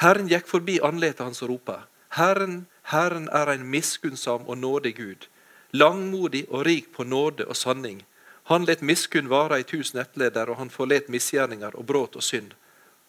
Herren 0.00 0.28
gikk 0.28 0.48
forbi 0.48 0.78
andletet 0.84 1.24
hans 1.26 1.42
og 1.44 1.50
ropa. 1.52 1.82
Herren, 2.16 2.66
Herren 2.88 3.28
er 3.28 3.52
en 3.52 3.66
miskunnsam 3.70 4.48
og 4.48 4.58
nådig 4.58 4.94
Gud, 4.96 5.26
langmodig 5.70 6.46
og 6.48 6.64
rik 6.66 6.92
på 6.92 7.04
nåde 7.04 7.46
og 7.46 7.56
sanning. 7.56 8.00
Han 8.50 8.64
let 8.64 8.82
miskunn 8.82 9.28
vare 9.30 9.60
i 9.60 9.62
tusen 9.62 10.00
etterleder, 10.00 10.50
og 10.50 10.56
han 10.56 10.70
forlet 10.70 11.08
misgjerninger 11.08 11.76
og 11.76 11.86
bråt 11.86 12.16
og 12.16 12.24
synd. 12.24 12.56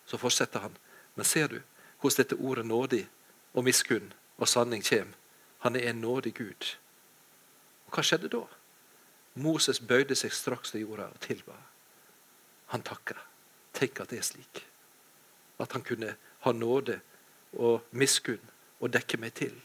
Så 0.05 0.17
fortsetter 0.17 0.60
han. 0.60 0.75
Men 1.15 1.25
ser 1.25 1.47
du 1.47 1.62
hvordan 2.01 2.17
dette 2.17 2.36
ordet 2.36 2.65
nådig 2.65 3.07
og 3.53 3.63
miskunn 3.63 4.13
og 4.38 4.47
sanning 4.47 4.84
kommer? 4.84 5.17
Han 5.60 5.75
er 5.75 5.89
en 5.89 6.01
nådig 6.01 6.34
Gud. 6.34 6.75
Hva 7.91 8.04
skjedde 8.06 8.32
da? 8.32 8.45
Moses 9.41 9.80
bøyde 9.80 10.15
seg 10.17 10.34
straks 10.36 10.73
til 10.73 10.86
jorda 10.86 11.08
og 11.12 11.19
tilba. 11.23 11.56
Han 12.71 12.84
takka. 12.88 13.17
Tenk 13.75 13.99
at 14.04 14.12
det 14.12 14.19
er 14.19 14.27
slik. 14.27 14.63
At 15.60 15.71
han 15.75 15.84
kunne 15.88 16.15
ha 16.43 16.51
nåde 16.56 16.99
og 17.60 17.88
miskunn 17.91 18.43
og 18.82 18.91
dekke 18.91 19.19
meg 19.21 19.36
til 19.38 19.56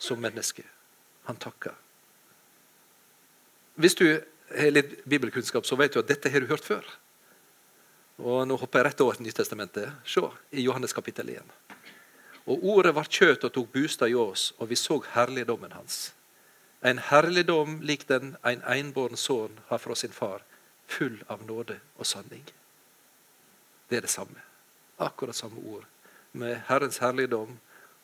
som 0.00 0.20
menneske. 0.20 0.64
Han 1.28 1.36
takka. 1.40 1.74
Hvis 3.80 3.96
du 3.96 4.06
har 4.56 4.72
litt 4.72 5.00
bibelkunnskap, 5.08 5.66
så 5.66 5.76
vet 5.76 5.94
du 5.94 6.00
at 6.00 6.08
dette 6.08 6.30
har 6.30 6.42
du 6.42 6.50
hørt 6.50 6.64
før. 6.64 6.84
Og 8.20 8.44
Nå 8.48 8.56
hopper 8.60 8.80
jeg 8.80 8.90
rett 8.90 9.02
over 9.04 9.16
til 9.16 9.28
Nytestamentet. 9.28 9.92
Se 10.04 10.20
i 10.52 10.64
Johannes 10.66 10.92
kapittel 10.92 11.30
1. 11.32 11.52
Og 12.50 12.64
ordet 12.74 12.92
var 12.96 13.08
kjøtt 13.08 13.44
og 13.46 13.52
tok 13.54 13.68
bostad 13.72 14.12
i 14.12 14.16
oss, 14.18 14.50
og 14.58 14.68
vi 14.68 14.76
så 14.76 14.98
herligdommen 15.14 15.72
hans. 15.72 16.10
En 16.82 16.98
herligdom 16.98 17.80
lik 17.84 18.06
den 18.08 18.36
en 18.44 18.62
enbåren 18.64 19.16
sønn 19.16 19.58
har 19.68 19.78
fra 19.78 19.94
sin 19.94 20.12
far, 20.12 20.42
full 20.88 21.18
av 21.28 21.44
nåde 21.46 21.76
og 21.96 22.06
sanning. 22.08 22.44
Det 23.88 23.98
er 23.98 24.06
det 24.06 24.12
samme. 24.12 24.40
Akkurat 24.98 25.36
samme 25.36 25.60
ord. 25.66 25.84
Med 26.32 26.62
Herrens 26.68 27.00
herligdom 27.02 27.58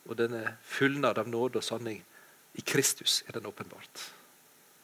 og 0.07 0.19
denne 0.19 0.57
fullnad 0.63 1.19
av 1.19 1.29
nåde 1.29 1.61
og 1.61 1.65
sanning. 1.65 2.03
I 2.55 2.63
Kristus 2.63 3.23
er 3.29 3.39
den 3.39 3.47
åpenbart. 3.47 4.11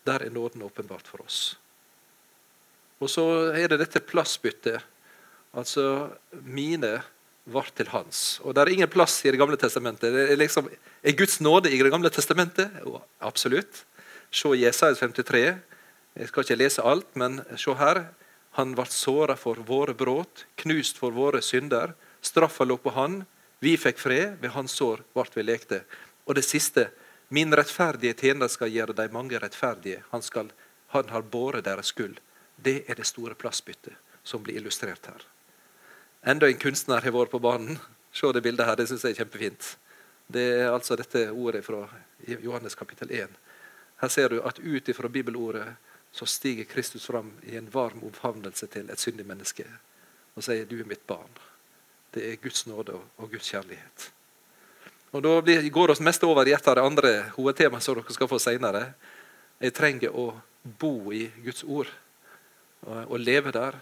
Der 0.07 0.25
er 0.25 0.31
nåden 0.31 0.63
åpenbart 0.63 1.07
for 1.07 1.25
oss. 1.25 1.59
Og 3.01 3.11
så 3.11 3.25
er 3.53 3.69
det 3.69 3.81
dette 3.83 4.01
plassbyttet. 4.01 4.81
Altså 5.53 6.11
mine 6.31 7.03
var 7.45 7.69
til 7.75 7.89
hans. 7.91 8.41
Og 8.45 8.55
Det 8.55 8.63
er 8.63 8.73
ingen 8.73 8.89
plass 8.89 9.25
i 9.25 9.31
Det 9.31 9.39
gamle 9.39 9.57
testamentet. 9.57 10.13
Det 10.13 10.31
er, 10.31 10.37
liksom, 10.37 10.69
er 11.03 11.13
Guds 11.13 11.41
nåde 11.41 11.71
i 11.71 11.83
Det 11.83 11.91
gamle 11.91 12.11
testamentet? 12.11 12.71
Oh, 12.85 13.01
absolutt. 13.21 13.85
Se 14.31 14.49
Jesaja 14.49 14.95
53. 14.95 15.59
Jeg 16.15 16.29
skal 16.29 16.43
ikke 16.43 16.57
lese 16.57 16.83
alt, 16.83 17.17
men 17.17 17.43
se 17.57 17.75
her. 17.75 18.07
Han 18.53 18.75
ble 18.75 18.85
såra 18.87 19.37
for 19.37 19.57
våre 19.57 19.95
brudd, 19.95 20.45
knust 20.57 20.99
for 20.99 21.11
våre 21.11 21.41
synder. 21.43 21.95
Straffa 22.21 22.65
lå 22.65 22.77
på 22.77 22.91
han. 22.91 23.25
Vi 23.61 23.77
fikk 23.77 23.99
fred. 23.99 24.37
Ved 24.41 24.51
hans 24.51 24.73
sår 24.73 25.03
ble 25.15 25.25
vi 25.35 25.43
lekte. 25.43 25.85
Og 26.27 26.35
det 26.35 26.45
siste. 26.45 26.91
Min 27.29 27.55
rettferdige 27.57 28.15
tjener 28.15 28.49
skal 28.49 28.69
gjøre 28.69 28.93
de 28.93 29.09
mange 29.09 29.39
rettferdige. 29.41 30.03
Han, 30.11 30.23
skal, 30.23 30.51
han 30.93 31.09
har 31.09 31.23
båret 31.23 31.65
deres 31.65 31.89
skyld. 31.89 32.21
Det 32.57 32.85
er 32.87 32.95
det 32.95 33.07
store 33.09 33.35
plassbyttet 33.35 33.97
som 34.23 34.43
blir 34.45 34.61
illustrert 34.61 35.07
her. 35.09 35.25
Enda 36.25 36.47
en 36.47 36.59
kunstner 36.59 37.03
har 37.03 37.11
vært 37.11 37.33
på 37.33 37.41
banen. 37.43 37.79
Se 38.15 38.29
det 38.31 38.45
bildet 38.45 38.69
her, 38.69 38.77
det 38.79 38.87
syns 38.87 39.03
jeg 39.03 39.17
er 39.17 39.25
kjempefint. 39.25 39.73
Det 40.31 40.45
er 40.61 40.69
altså 40.71 40.95
dette 40.95 41.25
ordet 41.35 41.65
fra 41.67 41.81
Johannes 42.29 42.79
kapittel 42.79 43.11
1. 43.11 43.33
Her 43.99 44.13
ser 44.13 44.31
du 44.31 44.39
at 44.47 44.61
ut 44.63 44.89
ifra 44.89 45.11
bibelordet 45.11 45.67
så 46.15 46.29
stiger 46.29 46.69
Kristus 46.71 47.09
fram 47.11 47.33
i 47.43 47.57
en 47.59 47.67
varm 47.73 48.05
omfavnelse 48.07 48.71
til 48.71 48.91
et 48.91 49.03
syndig 49.03 49.27
menneske 49.27 49.67
og 50.37 50.45
sier 50.47 50.65
'du 50.65 50.79
er 50.81 50.87
mitt 50.87 51.07
barn'. 51.07 51.41
Det 52.15 52.33
er 52.33 52.37
Guds 52.37 52.67
nåde 52.67 52.95
og 53.19 53.31
Guds 53.31 53.51
kjærlighet. 53.51 54.13
Og 55.13 55.23
Da 55.23 55.41
går 55.71 55.97
vi 55.97 56.05
mest 56.05 56.25
over 56.25 56.47
i 56.47 56.53
et 56.53 56.69
av 56.69 56.75
de 56.75 56.81
andre 56.81 57.33
hovedtemaene 57.37 57.83
som 57.83 57.95
dere 57.95 58.13
skal 58.13 58.29
få 58.29 58.39
senere. 58.39 58.95
Jeg 59.61 59.75
trenger 59.75 60.11
å 60.11 60.41
bo 60.79 61.13
i 61.13 61.31
Guds 61.45 61.65
ord 61.65 61.89
og 62.83 63.19
leve 63.19 63.51
der 63.51 63.75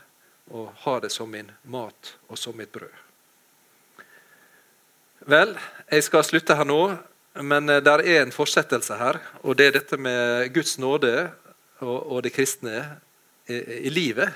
og 0.50 0.72
ha 0.84 0.98
det 1.00 1.12
som 1.12 1.30
min 1.30 1.50
mat 1.62 2.14
og 2.28 2.38
som 2.38 2.56
mitt 2.56 2.72
brød. 2.72 2.92
Vel, 5.28 5.52
jeg 5.92 6.04
skal 6.06 6.24
slutte 6.24 6.56
her 6.56 6.64
nå, 6.64 6.80
men 7.44 7.68
eh, 7.68 7.82
det 7.84 7.92
er 7.92 8.22
en 8.22 8.32
fortsettelse 8.32 8.96
her. 8.96 9.20
Og 9.44 9.56
det 9.58 9.66
er 9.68 9.76
dette 9.76 9.98
med 10.00 10.48
Guds 10.54 10.78
nåde 10.80 11.30
og, 11.80 12.22
det 12.24 12.32
kristne 12.32 12.82
i, 13.48 13.88
livet. 13.92 14.32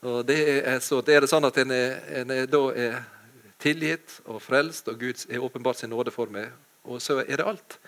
Og 0.00 0.24
det 0.26 0.38
er, 0.62 0.80
så, 0.80 1.00
det 1.04 1.16
er 1.16 1.24
det 1.24 1.30
sånn 1.30 1.44
at 1.48 1.58
en, 1.60 1.72
er, 1.72 2.00
en 2.20 2.32
er, 2.32 2.48
da 2.48 2.62
er 2.72 2.98
tilgitt 3.62 4.18
og 4.28 4.42
frelst, 4.44 4.88
og 4.88 5.00
Gud 5.00 5.26
er 5.28 5.44
åpenbart 5.44 5.80
sin 5.80 5.92
nåde 5.92 6.12
for 6.14 6.32
meg. 6.32 6.52
Og 6.84 7.00
så 7.02 7.20
er 7.24 7.36
det 7.36 7.46
alt. 7.46 7.78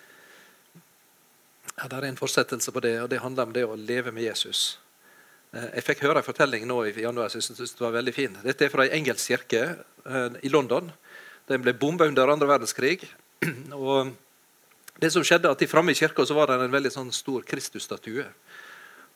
Ja, 1.79 1.87
det 1.87 1.99
er 1.99 2.09
en 2.09 2.21
fortsettelse 2.21 2.73
på 2.75 2.83
det, 2.83 2.97
og 3.03 3.11
det 3.13 3.21
handler 3.23 3.49
om 3.49 3.53
det 3.55 3.65
å 3.69 3.77
leve 3.79 4.13
med 4.13 4.25
Jesus. 4.27 4.79
Eh, 5.57 5.69
jeg 5.79 5.87
fikk 5.87 6.05
høre 6.05 6.21
en 6.21 6.27
fortelling 6.27 6.67
nå 6.69 6.83
i 6.89 6.95
januar 7.05 7.33
som 7.33 7.41
jeg 7.41 7.49
syntes 7.49 7.77
var 7.81 7.95
veldig 7.97 8.15
fin. 8.15 8.35
Dette 8.45 8.67
er 8.67 8.73
fra 8.73 8.85
en 8.85 8.97
engelsk 9.01 9.33
kirke 9.33 9.63
eh, 10.05 10.41
i 10.45 10.53
London. 10.53 10.91
Den 11.49 11.65
ble 11.65 11.73
bomba 11.73 12.09
under 12.09 12.35
andre 12.35 12.51
verdenskrig. 12.51 13.07
og 13.73 14.13
det 15.01 15.13
som 15.15 15.25
skjedde 15.25 15.51
at 15.51 15.63
Framme 15.71 15.95
i 15.95 15.99
kirka 15.99 16.27
var 16.35 16.51
det 16.51 16.59
en 16.61 16.75
veldig 16.75 16.93
sånn 16.93 17.13
stor 17.15 17.47
Kristusstatue. 17.49 18.27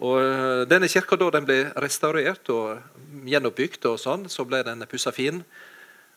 Og 0.02 0.16
eh, 0.22 0.62
Denne 0.70 0.88
kirka 0.88 1.18
da 1.20 1.28
den 1.34 1.48
ble 1.48 1.58
restaurert 1.84 2.48
og 2.54 2.80
gjenoppbygd, 3.28 3.84
og 3.90 4.00
sånn, 4.00 4.28
så 4.32 4.46
ble 4.48 4.62
den 4.66 4.86
pussa 4.88 5.12
fin. 5.12 5.42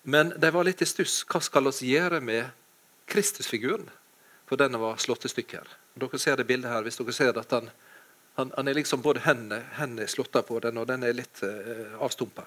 Men 0.05 0.31
de 0.37 0.51
var 0.53 0.63
litt 0.67 0.83
i 0.85 0.87
stuss. 0.87 1.23
Hva 1.27 1.41
skal 1.43 1.67
vi 1.73 1.95
gjøre 1.95 2.21
med 2.21 2.53
Kristusfiguren? 3.09 3.89
For 4.45 4.61
denne 4.61 4.77
var 4.77 5.01
slått 5.01 5.25
i 5.25 5.31
stykker. 5.31 5.65
Dere 5.97 6.19
ser 6.21 6.37
det 6.37 6.45
bildet 6.45 6.69
her. 6.69 6.85
Hvis 6.85 6.99
dere 7.01 7.13
ser 7.17 7.37
at 7.41 7.53
han 7.57 7.71
han, 8.35 8.51
han, 8.55 8.67
er 8.67 8.77
liksom 8.77 9.01
både 9.01 9.23
hendene, 9.23 9.61
hendene 9.77 10.07
slått 10.11 10.35
på 10.47 10.59
den, 10.59 10.77
og 10.77 10.87
den 10.87 11.03
er 11.03 11.15
litt 11.15 11.43
eh, 11.43 11.95
avstumpa. 12.03 12.43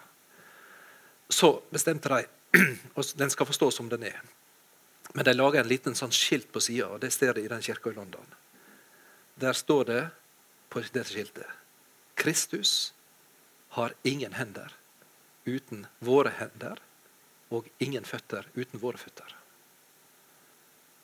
Så 1.29 1.59
bestemte 1.71 2.13
de 2.13 2.27
og 2.97 3.05
Den 3.21 3.31
skal 3.31 3.47
forstås 3.47 3.77
som 3.77 3.89
den 3.89 4.07
er. 4.09 4.21
Men 5.13 5.25
de 5.25 5.35
lager 5.35 5.61
en 5.61 5.69
liten 5.69 5.97
sånn 5.97 6.13
skilt 6.13 6.51
på 6.53 6.61
sida, 6.65 6.89
og 6.89 7.01
det 7.01 7.13
ser 7.13 7.35
det 7.37 7.45
i 7.45 7.51
den 7.51 7.65
kirka 7.65 7.93
i 7.93 7.97
London. 7.97 8.25
Der 9.41 9.57
står 9.57 9.85
det 9.89 10.03
på 10.69 10.81
dette 10.85 11.05
skiltet 11.09 11.49
Kristus 12.19 12.93
har 13.77 13.95
ingen 14.03 14.33
hender 14.35 14.73
uten 15.45 15.87
våre 16.05 16.33
hender, 16.37 16.81
og 17.49 17.69
ingen 17.79 18.05
føtter 18.05 18.49
uten 18.55 18.81
våre 18.83 19.01
føtter. 19.01 19.31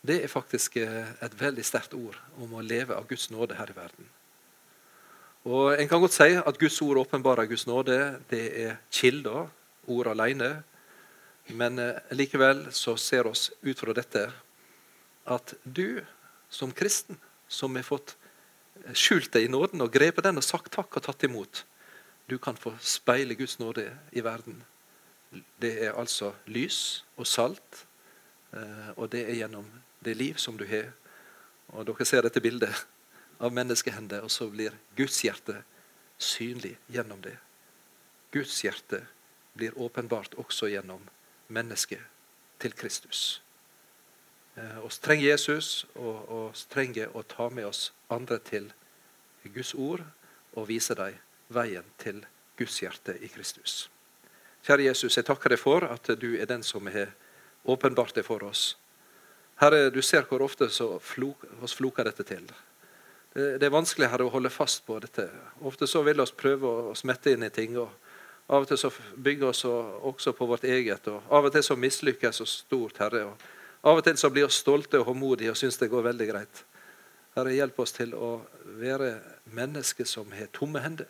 Det 0.04 0.18
er 0.20 0.28
faktisk 0.28 0.76
eh, 0.76 1.14
et 1.24 1.36
veldig 1.40 1.64
sterkt 1.64 1.94
ord 1.96 2.18
om 2.36 2.52
å 2.52 2.64
leve 2.64 2.96
av 2.96 3.06
Guds 3.08 3.30
nåde 3.32 3.56
her 3.56 3.70
i 3.72 3.76
verden. 3.78 4.10
Og 5.44 5.76
En 5.76 5.88
kan 5.88 6.00
godt 6.00 6.16
si 6.16 6.30
at 6.40 6.58
Guds 6.58 6.80
ord 6.82 7.02
åpenbarer 7.02 7.44
Guds 7.46 7.66
nåde. 7.66 8.20
Det 8.30 8.44
er 8.64 8.76
kilder, 8.90 9.50
ord 9.86 10.06
alene. 10.06 10.62
Men 11.48 11.78
eh, 11.78 12.00
likevel 12.10 12.70
så 12.72 12.96
ser 12.96 13.26
oss 13.28 13.50
ut 13.60 13.78
fra 13.78 13.92
dette 13.92 14.30
at 15.28 15.54
du 15.64 16.00
som 16.48 16.72
kristen, 16.72 17.18
som 17.48 17.76
har 17.76 17.84
fått 17.84 18.16
skjult 18.96 19.32
deg 19.32 19.44
i 19.44 19.52
nåden 19.52 19.84
og 19.84 19.92
grepet 19.92 20.24
den 20.24 20.40
og 20.40 20.46
sagt 20.46 20.72
takk 20.72 20.96
og 20.96 21.04
tatt 21.04 21.24
imot, 21.28 21.64
du 22.28 22.38
kan 22.40 22.56
få 22.56 22.72
speile 22.80 23.36
Guds 23.36 23.58
nåde 23.60 23.84
i 24.12 24.24
verden. 24.24 24.62
Det 25.60 25.74
er 25.84 25.98
altså 25.98 26.32
lys 26.48 27.04
og 27.20 27.28
salt, 27.28 27.84
eh, 28.56 28.90
og 28.96 29.12
det 29.12 29.26
er 29.28 29.42
gjennom 29.42 29.68
det 30.04 30.16
liv 30.16 30.40
som 30.40 30.56
du 30.56 30.64
har. 30.68 30.88
Og 31.76 31.84
Dere 31.84 32.08
ser 32.08 32.24
dette 32.24 32.40
bildet 32.40 32.72
av 33.44 33.52
menneskehender, 33.52 34.24
og 34.24 34.32
så 34.32 34.48
blir 34.48 34.74
Guds 34.96 35.20
hjerte 35.24 35.60
synlig 36.18 36.76
gjennom 36.88 37.20
det. 37.24 37.36
Guds 38.32 38.56
hjerte 38.64 39.04
blir 39.54 39.76
åpenbart 39.78 40.34
også 40.40 40.70
gjennom 40.72 41.02
mennesket 41.52 42.00
til 42.62 42.72
Kristus. 42.72 43.42
Eh, 44.56 44.78
oss 44.86 44.98
trenger 44.98 45.28
Jesus, 45.28 45.84
og 45.94 46.30
oss 46.32 46.64
trenger 46.70 47.12
å 47.16 47.22
ta 47.28 47.50
med 47.50 47.68
oss 47.68 47.90
andre 48.08 48.38
til 48.38 48.70
Guds 49.44 49.74
ord 49.74 50.04
og 50.54 50.68
vise 50.70 50.94
dem 50.96 51.18
veien 51.52 51.86
til 51.98 52.22
Guds 52.56 52.78
hjerte 52.80 53.16
i 53.20 53.28
Kristus. 53.28 53.88
Kjære 54.64 54.88
Jesus, 54.88 55.18
jeg 55.18 55.26
takker 55.28 55.52
deg 55.52 55.60
for 55.60 55.84
at 55.84 56.08
du 56.16 56.30
er 56.38 56.48
den 56.48 56.62
som 56.64 56.86
har 56.88 57.12
åpenbart 57.68 58.14
det 58.16 58.24
for 58.24 58.42
oss. 58.46 58.76
Herre, 59.60 59.90
du 59.90 60.00
ser 60.02 60.24
hvor 60.26 60.42
ofte 60.42 60.70
oss 60.70 61.74
floker 61.76 62.08
dette 62.08 62.24
til. 62.26 62.46
Det 63.34 63.66
er 63.66 63.72
vanskelig 63.74 64.06
her 64.12 64.22
å 64.22 64.30
holde 64.30 64.50
fast 64.54 64.84
på 64.86 65.00
dette. 65.02 65.26
Ofte 65.66 65.88
så 65.90 66.04
vil 66.06 66.20
vi 66.20 66.26
prøve 66.38 66.70
å 66.70 66.92
smette 66.94 67.32
inn 67.34 67.42
i 67.42 67.50
ting. 67.50 67.74
og 67.78 67.90
Av 68.46 68.62
og 68.62 68.68
til 68.68 68.78
så 68.78 68.92
bygger 69.16 69.50
vi 69.50 69.70
også 70.06 70.32
på 70.38 70.46
vårt 70.46 70.64
eget. 70.64 71.08
og 71.08 71.22
Av 71.30 71.44
og 71.44 71.52
til 71.52 71.64
så 71.66 71.74
mislykkes 71.74 72.40
vi 72.40 72.46
stort, 72.46 72.98
Herre. 73.02 73.24
og 73.24 73.42
Av 73.82 73.98
og 73.98 74.04
til 74.04 74.16
så 74.16 74.30
blir 74.30 74.46
vi 74.46 74.54
stolte 74.54 75.00
og 75.00 75.06
håndmodige 75.10 75.50
og 75.50 75.58
syns 75.58 75.78
det 75.78 75.90
går 75.90 76.06
veldig 76.06 76.28
greit. 76.30 76.64
Herre, 77.34 77.50
hjelp 77.50 77.78
oss 77.82 77.92
til 77.96 78.14
å 78.14 78.28
være 78.78 79.16
mennesker 79.50 80.06
som 80.06 80.30
har 80.30 80.46
tomme 80.54 80.78
hender, 80.78 81.08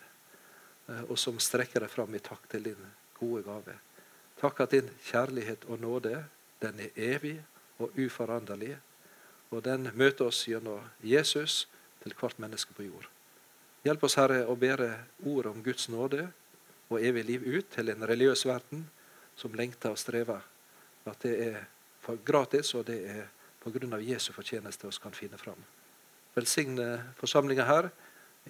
eh, 0.89 1.03
og 1.11 1.19
som 1.21 1.37
strekker 1.39 1.85
deg 1.85 1.93
fram 1.93 2.15
i 2.15 2.23
takk 2.25 2.49
til 2.49 2.63
din 2.71 2.87
gode 3.19 3.43
gave. 3.45 3.77
Takk 4.41 4.65
at 4.65 4.71
din 4.71 4.89
kjærlighet 5.05 5.69
og 5.69 5.81
nåde, 5.81 6.25
den 6.65 6.81
er 6.81 6.97
evig 6.97 7.37
og 7.79 7.93
uforanderlig, 8.01 8.79
og 9.51 9.63
den 9.65 9.91
møter 9.93 10.33
oss 10.33 10.47
gjennom 10.49 10.81
Jesus 11.03 11.67
til 12.05 12.15
hvert 12.21 12.39
menneske 12.39 12.77
på 12.77 12.87
jord. 12.87 13.09
Hjelp 13.85 14.05
oss, 14.07 14.17
Herre, 14.21 14.45
å 14.49 14.57
bære 14.57 14.91
ordet 15.27 15.51
om 15.53 15.63
Guds 15.65 15.89
nåde 15.93 16.29
og 16.89 17.01
evig 17.01 17.25
liv 17.25 17.47
ut 17.57 17.71
til 17.73 17.91
en 17.93 18.07
religiøs 18.07 18.45
verden 18.49 18.85
som 19.37 19.57
lengter 19.57 19.93
og 19.93 20.01
strever. 20.01 20.45
At 21.05 21.25
det 21.25 21.35
er 21.49 21.59
gratis, 22.25 22.75
og 22.77 22.87
det 22.89 23.01
er 23.09 23.27
pga. 23.65 23.99
Jesu 24.01 24.33
fortjeneste 24.33 24.89
vi 24.89 25.01
kan 25.03 25.17
finne 25.17 25.41
fram. 25.41 25.61
Velsigne 26.35 27.15
forsamlinga 27.17 27.65
her 27.65 27.91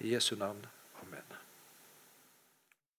i 0.01 0.13
Jesu 0.13 0.35
navn. 0.35 0.59